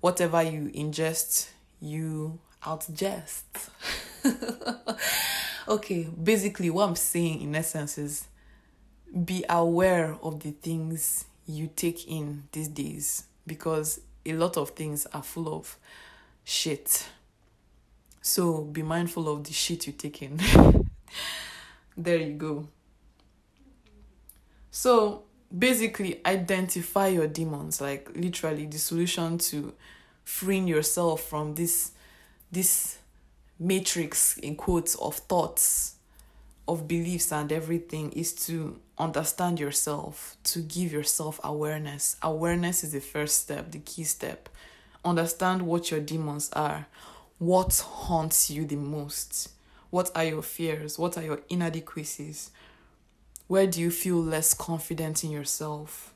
whatever 0.00 0.42
you 0.42 0.70
ingest, 0.74 1.48
you 1.80 2.38
outgest. 2.62 3.42
okay, 5.68 6.08
basically, 6.22 6.70
what 6.70 6.88
I'm 6.88 6.96
saying 6.96 7.42
in 7.42 7.54
essence 7.54 7.98
is 7.98 8.26
be 9.24 9.44
aware 9.48 10.16
of 10.22 10.40
the 10.40 10.52
things 10.52 11.24
you 11.46 11.68
take 11.74 12.06
in 12.06 12.44
these 12.52 12.68
days 12.68 13.24
because 13.46 14.00
a 14.24 14.34
lot 14.34 14.56
of 14.56 14.70
things 14.70 15.06
are 15.06 15.22
full 15.22 15.52
of 15.52 15.76
shit. 16.44 17.08
So 18.22 18.62
be 18.62 18.82
mindful 18.82 19.28
of 19.28 19.44
the 19.44 19.52
shit 19.52 19.86
you 19.86 19.92
take 19.92 20.22
in. 20.22 20.38
there 21.96 22.18
you 22.18 22.34
go. 22.34 22.66
So 24.70 25.24
basically 25.56 26.20
identify 26.24 27.08
your 27.08 27.26
demons 27.26 27.80
like 27.80 28.08
literally 28.14 28.66
the 28.66 28.78
solution 28.78 29.36
to 29.36 29.72
freeing 30.22 30.68
yourself 30.68 31.22
from 31.22 31.54
this 31.54 31.90
this 32.52 32.98
matrix 33.58 34.38
in 34.38 34.54
quotes 34.54 34.94
of 34.96 35.16
thoughts 35.16 35.96
of 36.68 36.86
beliefs 36.86 37.32
and 37.32 37.50
everything 37.50 38.12
is 38.12 38.32
to 38.32 38.78
understand 38.96 39.58
yourself 39.58 40.36
to 40.44 40.60
give 40.60 40.92
yourself 40.92 41.40
awareness 41.42 42.16
awareness 42.22 42.84
is 42.84 42.92
the 42.92 43.00
first 43.00 43.42
step 43.42 43.72
the 43.72 43.80
key 43.80 44.04
step 44.04 44.48
understand 45.04 45.62
what 45.62 45.90
your 45.90 46.00
demons 46.00 46.50
are 46.52 46.86
what 47.38 47.78
haunts 47.86 48.50
you 48.50 48.64
the 48.64 48.76
most 48.76 49.50
what 49.90 50.10
are 50.14 50.24
your 50.24 50.42
fears 50.42 50.98
what 50.98 51.16
are 51.16 51.22
your 51.22 51.40
inadequacies 51.48 52.50
where 53.50 53.66
do 53.66 53.80
you 53.80 53.90
feel 53.90 54.22
less 54.22 54.54
confident 54.54 55.24
in 55.24 55.32
yourself? 55.32 56.14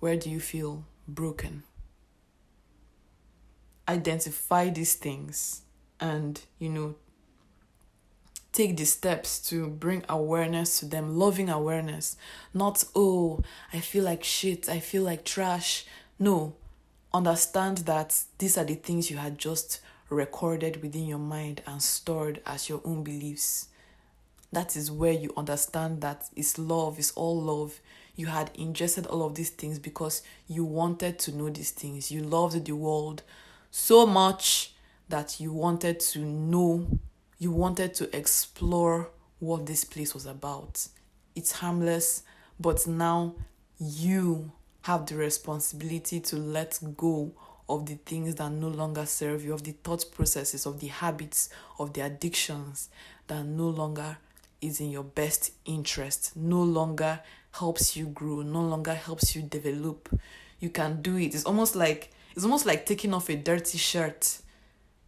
Where 0.00 0.16
do 0.16 0.28
you 0.28 0.40
feel 0.40 0.84
broken? 1.06 1.62
Identify 3.88 4.70
these 4.70 4.96
things 4.96 5.62
and, 6.00 6.40
you 6.58 6.68
know, 6.68 6.96
take 8.50 8.76
the 8.76 8.86
steps 8.86 9.38
to 9.50 9.68
bring 9.68 10.02
awareness 10.08 10.80
to 10.80 10.86
them, 10.86 11.16
loving 11.16 11.48
awareness. 11.48 12.16
Not, 12.52 12.82
oh, 12.96 13.38
I 13.72 13.78
feel 13.78 14.02
like 14.02 14.24
shit, 14.24 14.68
I 14.68 14.80
feel 14.80 15.04
like 15.04 15.24
trash. 15.24 15.86
No, 16.18 16.56
understand 17.16 17.78
that 17.78 18.22
these 18.38 18.58
are 18.58 18.64
the 18.64 18.74
things 18.74 19.10
you 19.10 19.16
had 19.16 19.38
just 19.38 19.80
recorded 20.10 20.82
within 20.82 21.06
your 21.06 21.18
mind 21.18 21.62
and 21.66 21.82
stored 21.82 22.40
as 22.46 22.68
your 22.68 22.80
own 22.84 23.02
beliefs 23.02 23.68
that 24.52 24.76
is 24.76 24.90
where 24.90 25.12
you 25.12 25.32
understand 25.36 26.00
that 26.00 26.28
it's 26.34 26.58
love, 26.58 26.98
it's 26.98 27.12
all 27.12 27.40
love. 27.40 27.80
You 28.14 28.26
had 28.26 28.50
ingested 28.54 29.06
all 29.06 29.24
of 29.24 29.34
these 29.34 29.50
things 29.50 29.78
because 29.78 30.22
you 30.48 30.64
wanted 30.64 31.18
to 31.20 31.36
know 31.36 31.50
these 31.50 31.72
things. 31.72 32.10
You 32.10 32.22
loved 32.22 32.64
the 32.64 32.72
world 32.72 33.22
so 33.70 34.06
much 34.06 34.72
that 35.08 35.40
you 35.40 35.52
wanted 35.52 36.00
to 36.00 36.20
know, 36.20 36.86
you 37.38 37.52
wanted 37.52 37.94
to 37.94 38.16
explore 38.16 39.10
what 39.38 39.66
this 39.66 39.84
place 39.84 40.14
was 40.14 40.24
about. 40.24 40.88
It's 41.34 41.52
harmless, 41.52 42.22
but 42.58 42.86
now 42.86 43.34
you 43.78 44.52
have 44.86 45.04
the 45.06 45.16
responsibility 45.16 46.20
to 46.20 46.36
let 46.36 46.78
go 46.96 47.32
of 47.68 47.86
the 47.86 47.96
things 48.06 48.36
that 48.36 48.52
no 48.52 48.68
longer 48.68 49.04
serve 49.04 49.44
you, 49.44 49.52
of 49.52 49.64
the 49.64 49.72
thought 49.72 50.04
processes, 50.14 50.64
of 50.64 50.78
the 50.78 50.86
habits, 50.86 51.48
of 51.80 51.92
the 51.92 52.00
addictions 52.02 52.88
that 53.26 53.44
no 53.44 53.68
longer 53.68 54.16
is 54.60 54.80
in 54.80 54.90
your 54.92 55.02
best 55.02 55.50
interest, 55.64 56.36
no 56.36 56.62
longer 56.62 57.18
helps 57.50 57.96
you 57.96 58.06
grow, 58.06 58.42
no 58.42 58.60
longer 58.60 58.94
helps 58.94 59.34
you 59.34 59.42
develop. 59.42 60.08
You 60.60 60.70
can 60.70 61.02
do 61.02 61.16
it. 61.16 61.34
It's 61.34 61.44
almost 61.44 61.74
like 61.74 62.12
it's 62.36 62.44
almost 62.44 62.64
like 62.64 62.86
taking 62.86 63.12
off 63.12 63.28
a 63.28 63.34
dirty 63.34 63.78
shirt. 63.78 64.38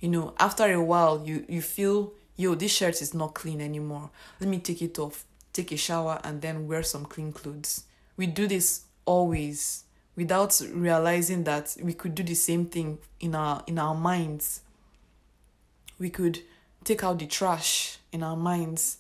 You 0.01 0.09
know, 0.09 0.35
after 0.41 0.65
a 0.73 0.83
while 0.83 1.23
you 1.25 1.45
you 1.49 1.63
feel, 1.63 2.15
yo, 2.35 2.57
this 2.57 2.73
shirt 2.73 3.01
is 3.01 3.15
not 3.15 3.35
clean 3.35 3.61
anymore. 3.61 4.11
Let 4.41 4.51
me 4.51 4.59
take 4.59 4.83
it 4.83 4.99
off, 4.99 5.25
take 5.53 5.71
a 5.71 5.77
shower 5.77 6.21
and 6.25 6.43
then 6.43 6.67
wear 6.67 6.83
some 6.83 7.05
clean 7.05 7.33
clothes. 7.33 7.85
We 8.17 8.27
do 8.27 8.49
this 8.49 8.88
always 9.09 9.85
without 10.17 10.61
realizing 10.73 11.45
that 11.45 11.75
we 11.83 11.95
could 11.95 12.15
do 12.15 12.23
the 12.23 12.35
same 12.35 12.67
thing 12.67 12.99
in 13.21 13.35
our 13.35 13.65
in 13.67 13.79
our 13.79 13.95
minds. 13.95 14.61
We 15.99 16.11
could 16.11 16.41
take 16.85 17.03
out 17.03 17.19
the 17.19 17.27
trash 17.27 17.99
in 18.13 18.23
our 18.23 18.37
minds 18.37 18.99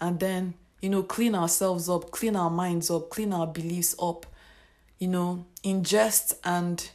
and 0.00 0.20
then 0.20 0.54
you 0.82 0.90
know 0.90 1.02
clean 1.02 1.34
ourselves 1.34 1.88
up 1.88 2.10
clean 2.10 2.36
our 2.36 2.50
minds 2.50 2.90
up 2.90 3.10
clean 3.10 3.32
our 3.32 3.46
beliefs 3.46 3.94
up 4.00 4.26
you 4.98 5.08
know 5.08 5.44
ingest 5.64 6.34
and 6.44 6.90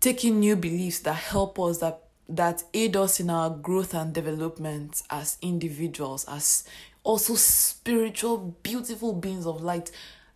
take 0.00 0.24
in 0.24 0.40
new 0.40 0.56
beliefs 0.56 1.00
that 1.00 1.14
help 1.14 1.58
us 1.60 1.78
that 1.78 2.02
that 2.28 2.62
aid 2.74 2.96
us 2.96 3.20
in 3.20 3.30
our 3.30 3.48
growth 3.50 3.94
and 3.94 4.12
development 4.12 5.02
as 5.10 5.38
individuals 5.40 6.24
as 6.28 6.64
also 7.04 7.34
spiritual 7.34 8.56
beautiful 8.62 9.12
beings 9.12 9.46
of 9.46 9.62
light 9.62 9.90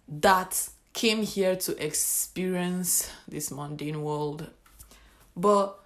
that 0.08 0.68
came 0.92 1.22
here 1.22 1.56
to 1.56 1.84
experience 1.84 3.10
this 3.26 3.50
mundane 3.50 4.02
world. 4.02 4.50
But 5.36 5.78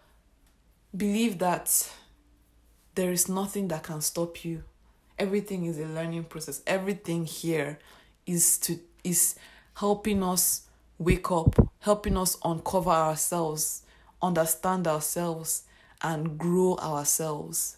believe 0.97 1.39
that 1.39 1.91
there 2.95 3.13
is 3.13 3.29
nothing 3.29 3.69
that 3.69 3.83
can 3.83 4.01
stop 4.01 4.45
you. 4.45 4.65
Everything 5.19 5.67
is 5.67 5.79
a 5.79 5.87
learning 5.87 6.25
process. 6.25 6.63
Everything 6.67 7.25
here 7.25 7.79
is 8.27 8.59
to 8.59 8.79
is 9.05 9.37
helping 9.75 10.23
us 10.23 10.63
wake 10.99 11.31
up 11.31 11.55
helping 11.81 12.17
us 12.17 12.37
uncover 12.45 12.91
ourselves 12.91 13.83
understand 14.21 14.89
ourselves 14.89 15.63
and 16.03 16.37
grow 16.37 16.77
ourselves. 16.79 17.77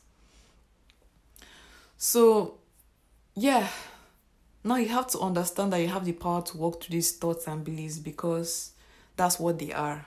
So 1.96 2.54
yeah 3.34 3.68
now 4.68 4.76
you 4.76 4.88
have 4.88 5.06
to 5.08 5.18
understand 5.20 5.72
that 5.72 5.80
you 5.80 5.88
have 5.88 6.04
the 6.04 6.12
power 6.12 6.42
to 6.42 6.56
walk 6.56 6.82
through 6.82 6.94
these 6.94 7.12
thoughts 7.12 7.46
and 7.46 7.64
beliefs 7.64 7.98
because 7.98 8.72
that's 9.16 9.38
what 9.38 9.58
they 9.58 9.72
are 9.72 10.06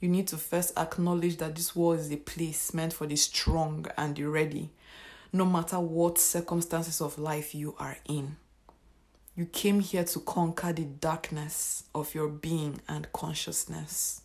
you 0.00 0.08
need 0.08 0.26
to 0.26 0.36
first 0.36 0.76
acknowledge 0.78 1.36
that 1.36 1.54
this 1.54 1.76
world 1.76 1.98
is 2.00 2.10
a 2.10 2.16
place 2.16 2.72
meant 2.72 2.92
for 2.92 3.06
the 3.06 3.16
strong 3.16 3.86
and 3.96 4.16
the 4.16 4.24
ready 4.24 4.70
no 5.32 5.44
matter 5.44 5.78
what 5.78 6.18
circumstances 6.18 7.00
of 7.00 7.18
life 7.18 7.54
you 7.54 7.74
are 7.78 7.96
in. 8.06 8.36
You 9.36 9.46
came 9.46 9.80
here 9.80 10.04
to 10.04 10.20
conquer 10.20 10.72
the 10.72 10.84
darkness 10.84 11.84
of 11.94 12.14
your 12.14 12.28
being 12.28 12.80
and 12.88 13.12
consciousness. 13.12 14.22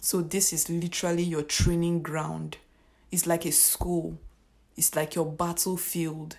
So, 0.00 0.20
this 0.20 0.52
is 0.52 0.70
literally 0.70 1.22
your 1.22 1.42
training 1.42 2.02
ground. 2.02 2.58
It's 3.10 3.26
like 3.26 3.44
a 3.44 3.52
school, 3.52 4.18
it's 4.76 4.96
like 4.96 5.14
your 5.14 5.26
battlefield, 5.26 6.38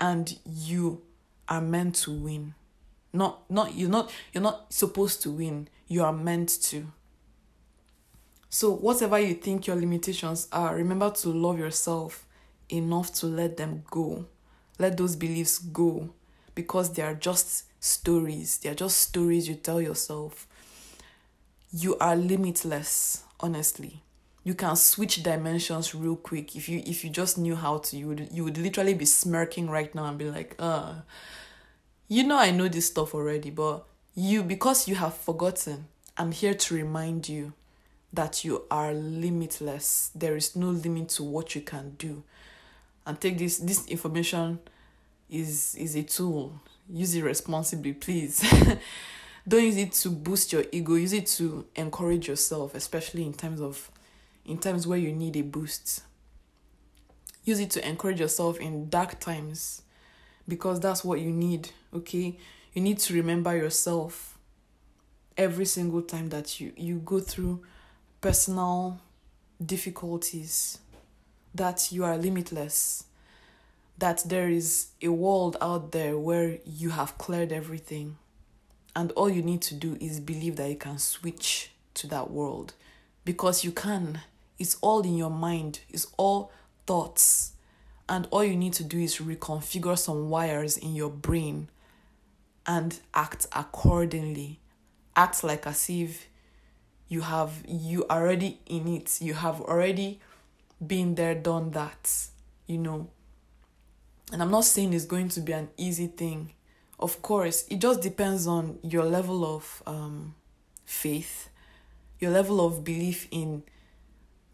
and 0.00 0.38
you 0.44 1.02
are 1.48 1.60
meant 1.60 1.94
to 1.96 2.12
win. 2.12 2.54
Not, 3.12 3.50
not 3.50 3.74
you're 3.74 3.88
not 3.88 4.12
you're 4.32 4.42
not 4.42 4.72
supposed 4.72 5.22
to 5.22 5.30
win. 5.30 5.68
You 5.88 6.04
are 6.04 6.12
meant 6.12 6.48
to. 6.64 6.86
So 8.48 8.72
whatever 8.72 9.18
you 9.18 9.34
think 9.34 9.66
your 9.66 9.76
limitations 9.76 10.48
are, 10.52 10.74
remember 10.74 11.10
to 11.10 11.28
love 11.28 11.58
yourself 11.58 12.26
enough 12.68 13.12
to 13.14 13.26
let 13.26 13.56
them 13.56 13.84
go. 13.90 14.26
Let 14.78 14.96
those 14.96 15.16
beliefs 15.16 15.58
go 15.58 16.10
because 16.54 16.92
they 16.92 17.02
are 17.02 17.14
just 17.14 17.64
stories. 17.82 18.58
They 18.58 18.70
are 18.70 18.74
just 18.74 18.98
stories 18.98 19.48
you 19.48 19.54
tell 19.54 19.80
yourself. 19.80 20.46
You 21.72 21.96
are 21.98 22.16
limitless, 22.16 23.24
honestly. 23.40 24.02
You 24.46 24.54
can 24.54 24.76
switch 24.76 25.24
dimensions 25.24 25.92
real 25.92 26.14
quick. 26.14 26.54
If 26.54 26.68
you 26.68 26.80
if 26.86 27.02
you 27.02 27.10
just 27.10 27.36
knew 27.36 27.56
how 27.56 27.78
to, 27.78 27.96
you 27.96 28.06
would 28.06 28.28
you 28.30 28.44
would 28.44 28.56
literally 28.56 28.94
be 28.94 29.04
smirking 29.04 29.68
right 29.68 29.92
now 29.92 30.04
and 30.04 30.16
be 30.16 30.30
like, 30.30 30.54
uh 30.60 31.00
you 32.06 32.22
know 32.22 32.38
I 32.38 32.52
know 32.52 32.68
this 32.68 32.86
stuff 32.86 33.12
already, 33.12 33.50
but 33.50 33.84
you 34.14 34.44
because 34.44 34.86
you 34.86 34.94
have 34.94 35.16
forgotten, 35.16 35.88
I'm 36.16 36.30
here 36.30 36.54
to 36.54 36.74
remind 36.76 37.28
you 37.28 37.54
that 38.12 38.44
you 38.44 38.62
are 38.70 38.94
limitless. 38.94 40.12
There 40.14 40.36
is 40.36 40.54
no 40.54 40.68
limit 40.68 41.08
to 41.16 41.24
what 41.24 41.56
you 41.56 41.60
can 41.60 41.96
do. 41.98 42.22
And 43.04 43.20
take 43.20 43.38
this 43.38 43.58
this 43.58 43.84
information 43.88 44.60
is 45.28 45.74
is 45.74 45.96
a 45.96 46.04
tool. 46.04 46.60
Use 46.88 47.16
it 47.16 47.24
responsibly 47.24 47.94
please. 47.94 48.44
Don't 49.48 49.64
use 49.64 49.76
it 49.76 49.90
to 49.94 50.10
boost 50.10 50.52
your 50.52 50.66
ego. 50.70 50.94
Use 50.94 51.14
it 51.14 51.26
to 51.38 51.66
encourage 51.74 52.28
yourself 52.28 52.76
especially 52.76 53.26
in 53.26 53.32
times 53.32 53.60
of 53.60 53.90
in 54.46 54.58
times 54.58 54.86
where 54.86 54.98
you 54.98 55.12
need 55.12 55.36
a 55.36 55.42
boost. 55.42 56.02
Use 57.44 57.60
it 57.60 57.70
to 57.70 57.86
encourage 57.86 58.20
yourself 58.20 58.58
in 58.58 58.88
dark 58.88 59.20
times 59.20 59.82
because 60.48 60.80
that's 60.80 61.04
what 61.04 61.20
you 61.20 61.30
need 61.30 61.70
okay? 61.92 62.38
You 62.72 62.82
need 62.82 62.98
to 63.00 63.14
remember 63.14 63.56
yourself 63.56 64.38
every 65.36 65.64
single 65.66 66.02
time 66.02 66.30
that 66.30 66.60
you 66.60 66.72
you 66.76 66.98
go 66.98 67.20
through 67.20 67.62
personal 68.20 69.00
difficulties 69.64 70.78
that 71.54 71.90
you 71.90 72.04
are 72.04 72.18
limitless, 72.18 73.04
that 73.98 74.22
there 74.26 74.48
is 74.48 74.88
a 75.02 75.08
world 75.08 75.56
out 75.60 75.92
there 75.92 76.18
where 76.18 76.58
you 76.64 76.90
have 76.90 77.16
cleared 77.18 77.52
everything, 77.52 78.16
and 78.94 79.10
all 79.12 79.30
you 79.30 79.42
need 79.42 79.62
to 79.62 79.74
do 79.74 79.96
is 80.00 80.20
believe 80.20 80.56
that 80.56 80.68
you 80.68 80.76
can 80.76 80.98
switch 80.98 81.70
to 81.94 82.06
that 82.06 82.30
world 82.30 82.74
because 83.24 83.64
you 83.64 83.72
can. 83.72 84.20
It's 84.58 84.76
all 84.80 85.00
in 85.02 85.16
your 85.16 85.30
mind, 85.30 85.80
it's 85.88 86.06
all 86.16 86.50
thoughts, 86.86 87.52
and 88.08 88.26
all 88.30 88.44
you 88.44 88.56
need 88.56 88.72
to 88.74 88.84
do 88.84 88.98
is 88.98 89.18
reconfigure 89.18 89.98
some 89.98 90.28
wires 90.30 90.76
in 90.76 90.94
your 90.94 91.10
brain 91.10 91.68
and 92.66 92.98
act 93.14 93.46
accordingly. 93.52 94.60
Act 95.14 95.44
like 95.44 95.66
as 95.66 95.88
if 95.90 96.28
you 97.08 97.22
have 97.22 97.62
you 97.66 98.04
already 98.10 98.58
in 98.66 98.88
it 98.88 99.20
you 99.20 99.32
have 99.34 99.60
already 99.60 100.20
been 100.84 101.14
there, 101.14 101.34
done 101.34 101.70
that, 101.70 102.12
you 102.66 102.78
know. 102.78 103.08
And 104.32 104.42
I'm 104.42 104.50
not 104.50 104.64
saying 104.64 104.92
it's 104.92 105.06
going 105.06 105.28
to 105.30 105.40
be 105.40 105.52
an 105.52 105.68
easy 105.76 106.08
thing, 106.08 106.52
of 106.98 107.20
course, 107.20 107.66
it 107.68 107.78
just 107.78 108.00
depends 108.00 108.46
on 108.46 108.78
your 108.82 109.04
level 109.04 109.44
of 109.44 109.82
um, 109.86 110.34
faith, 110.86 111.50
your 112.18 112.30
level 112.30 112.64
of 112.64 112.84
belief 112.84 113.28
in 113.30 113.62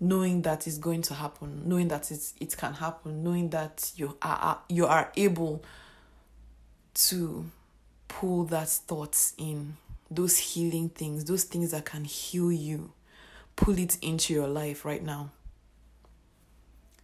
knowing 0.02 0.42
that 0.42 0.66
it's 0.66 0.78
going 0.78 1.00
to 1.00 1.14
happen, 1.14 1.62
knowing 1.64 1.86
that 1.86 2.10
it's, 2.10 2.34
it 2.40 2.56
can 2.56 2.74
happen, 2.74 3.22
knowing 3.22 3.50
that 3.50 3.92
you 3.94 4.16
are 4.20 4.58
you 4.68 4.84
are 4.84 5.12
able 5.16 5.62
to 6.92 7.48
pull 8.08 8.42
that 8.44 8.68
thoughts 8.68 9.32
in 9.38 9.76
those 10.10 10.36
healing 10.38 10.88
things, 10.88 11.24
those 11.24 11.44
things 11.44 11.70
that 11.70 11.84
can 11.84 12.02
heal 12.04 12.50
you, 12.50 12.92
pull 13.54 13.78
it 13.78 13.96
into 14.02 14.34
your 14.34 14.48
life 14.48 14.84
right 14.84 15.04
now. 15.04 15.30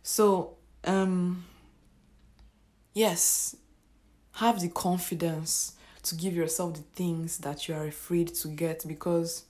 So, 0.03 0.57
um, 0.83 1.45
yes, 2.95 3.55
have 4.33 4.61
the 4.61 4.69
confidence 4.71 5.75
to 6.03 6.17
give 6.17 6.35
yourself 6.35 6.75
the 6.75 6.83
things 6.95 7.39
that 7.39 7.69
you 7.69 7.75
are 7.77 7.87
afraid 7.87 8.35
to 8.35 8.49
get 8.49 8.85
because 8.89 9.45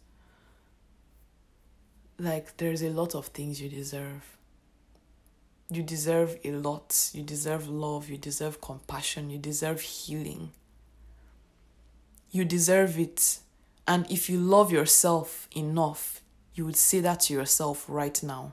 like 2.19 2.57
there's 2.57 2.83
a 2.83 2.91
lot 2.91 3.15
of 3.15 3.27
things 3.27 3.61
you 3.61 3.69
deserve. 3.69 4.37
You 5.71 5.83
deserve 5.83 6.39
a 6.45 6.53
lot. 6.53 7.11
You 7.13 7.23
deserve 7.23 7.69
love. 7.69 8.09
You 8.09 8.17
deserve 8.17 8.61
compassion. 8.61 9.31
You 9.31 9.39
deserve 9.39 9.81
healing. 9.81 10.51
You 12.31 12.45
deserve 12.45 12.99
it. 12.99 13.39
And 13.87 14.11
if 14.11 14.29
you 14.29 14.39
love 14.39 14.73
yourself 14.73 15.49
enough 15.55 16.21
you 16.59 16.65
would 16.65 16.77
say 16.77 16.99
that 16.99 17.21
to 17.21 17.33
yourself 17.33 17.85
right 17.87 18.21
now. 18.21 18.53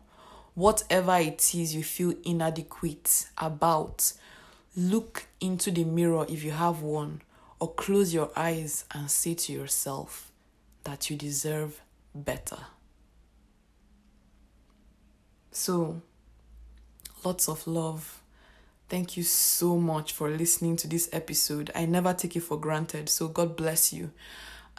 Whatever 0.53 1.17
it 1.17 1.55
is 1.55 1.73
you 1.73 1.83
feel 1.83 2.13
inadequate 2.23 3.25
about 3.35 4.13
Look 4.77 5.27
into 5.39 5.71
the 5.71 5.85
mirror 5.85 6.25
if 6.27 6.43
you 6.43 6.51
have 6.51 6.81
one, 6.81 7.21
or 7.61 7.73
close 7.73 8.13
your 8.13 8.29
eyes 8.35 8.83
and 8.93 9.09
say 9.09 9.33
to 9.33 9.53
yourself 9.53 10.33
that 10.83 11.09
you 11.09 11.15
deserve 11.15 11.79
better. 12.13 12.57
So, 15.55 16.01
lots 17.23 17.47
of 17.47 17.65
love. 17.65 18.21
Thank 18.89 19.15
you 19.15 19.23
so 19.23 19.77
much 19.77 20.11
for 20.11 20.29
listening 20.29 20.75
to 20.75 20.87
this 20.89 21.07
episode. 21.13 21.71
I 21.73 21.85
never 21.85 22.13
take 22.13 22.35
it 22.35 22.41
for 22.41 22.59
granted, 22.59 23.07
so 23.07 23.29
God 23.29 23.55
bless 23.55 23.93
you. 23.93 24.11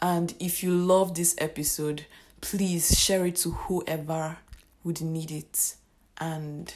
And 0.03 0.35
if 0.39 0.63
you 0.63 0.73
love 0.73 1.15
this 1.15 1.35
episode, 1.39 2.05
please 2.43 2.95
share 3.01 3.25
it 3.25 3.37
to 3.37 3.53
whoever 3.53 4.37
would 4.85 5.01
need 5.01 5.31
it. 5.31 5.77
And 6.19 6.73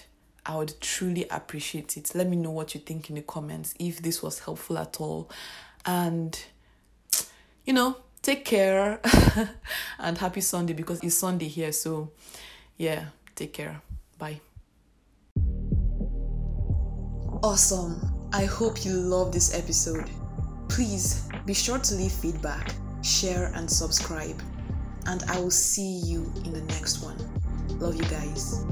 I 0.46 0.56
would 0.56 0.80
truly 0.80 1.26
appreciate 1.28 1.98
it. 1.98 2.14
Let 2.14 2.26
me 2.26 2.38
know 2.38 2.52
what 2.52 2.74
you 2.74 2.80
think 2.80 3.10
in 3.10 3.16
the 3.16 3.22
comments 3.22 3.74
if 3.78 4.00
this 4.00 4.22
was 4.22 4.38
helpful 4.38 4.78
at 4.78 4.98
all. 4.98 5.30
And, 5.84 6.42
you 7.66 7.74
know, 7.74 7.98
take 8.22 8.46
care 8.46 8.98
and 9.98 10.16
happy 10.16 10.40
Sunday 10.40 10.72
because 10.72 11.00
it's 11.02 11.18
Sunday 11.18 11.48
here. 11.48 11.72
So, 11.72 12.12
yeah, 12.78 13.08
take 13.36 13.52
care. 13.52 13.82
Bye. 14.20 14.40
Awesome. 17.42 18.28
I 18.32 18.44
hope 18.44 18.84
you 18.84 18.92
love 18.92 19.32
this 19.32 19.54
episode. 19.58 20.10
Please 20.68 21.26
be 21.46 21.54
sure 21.54 21.78
to 21.78 21.94
leave 21.94 22.12
feedback, 22.12 22.74
share, 23.02 23.50
and 23.54 23.68
subscribe. 23.68 24.40
And 25.06 25.24
I 25.24 25.40
will 25.40 25.50
see 25.50 26.00
you 26.04 26.30
in 26.44 26.52
the 26.52 26.60
next 26.60 27.02
one. 27.02 27.16
Love 27.80 27.96
you 27.96 28.04
guys. 28.04 28.66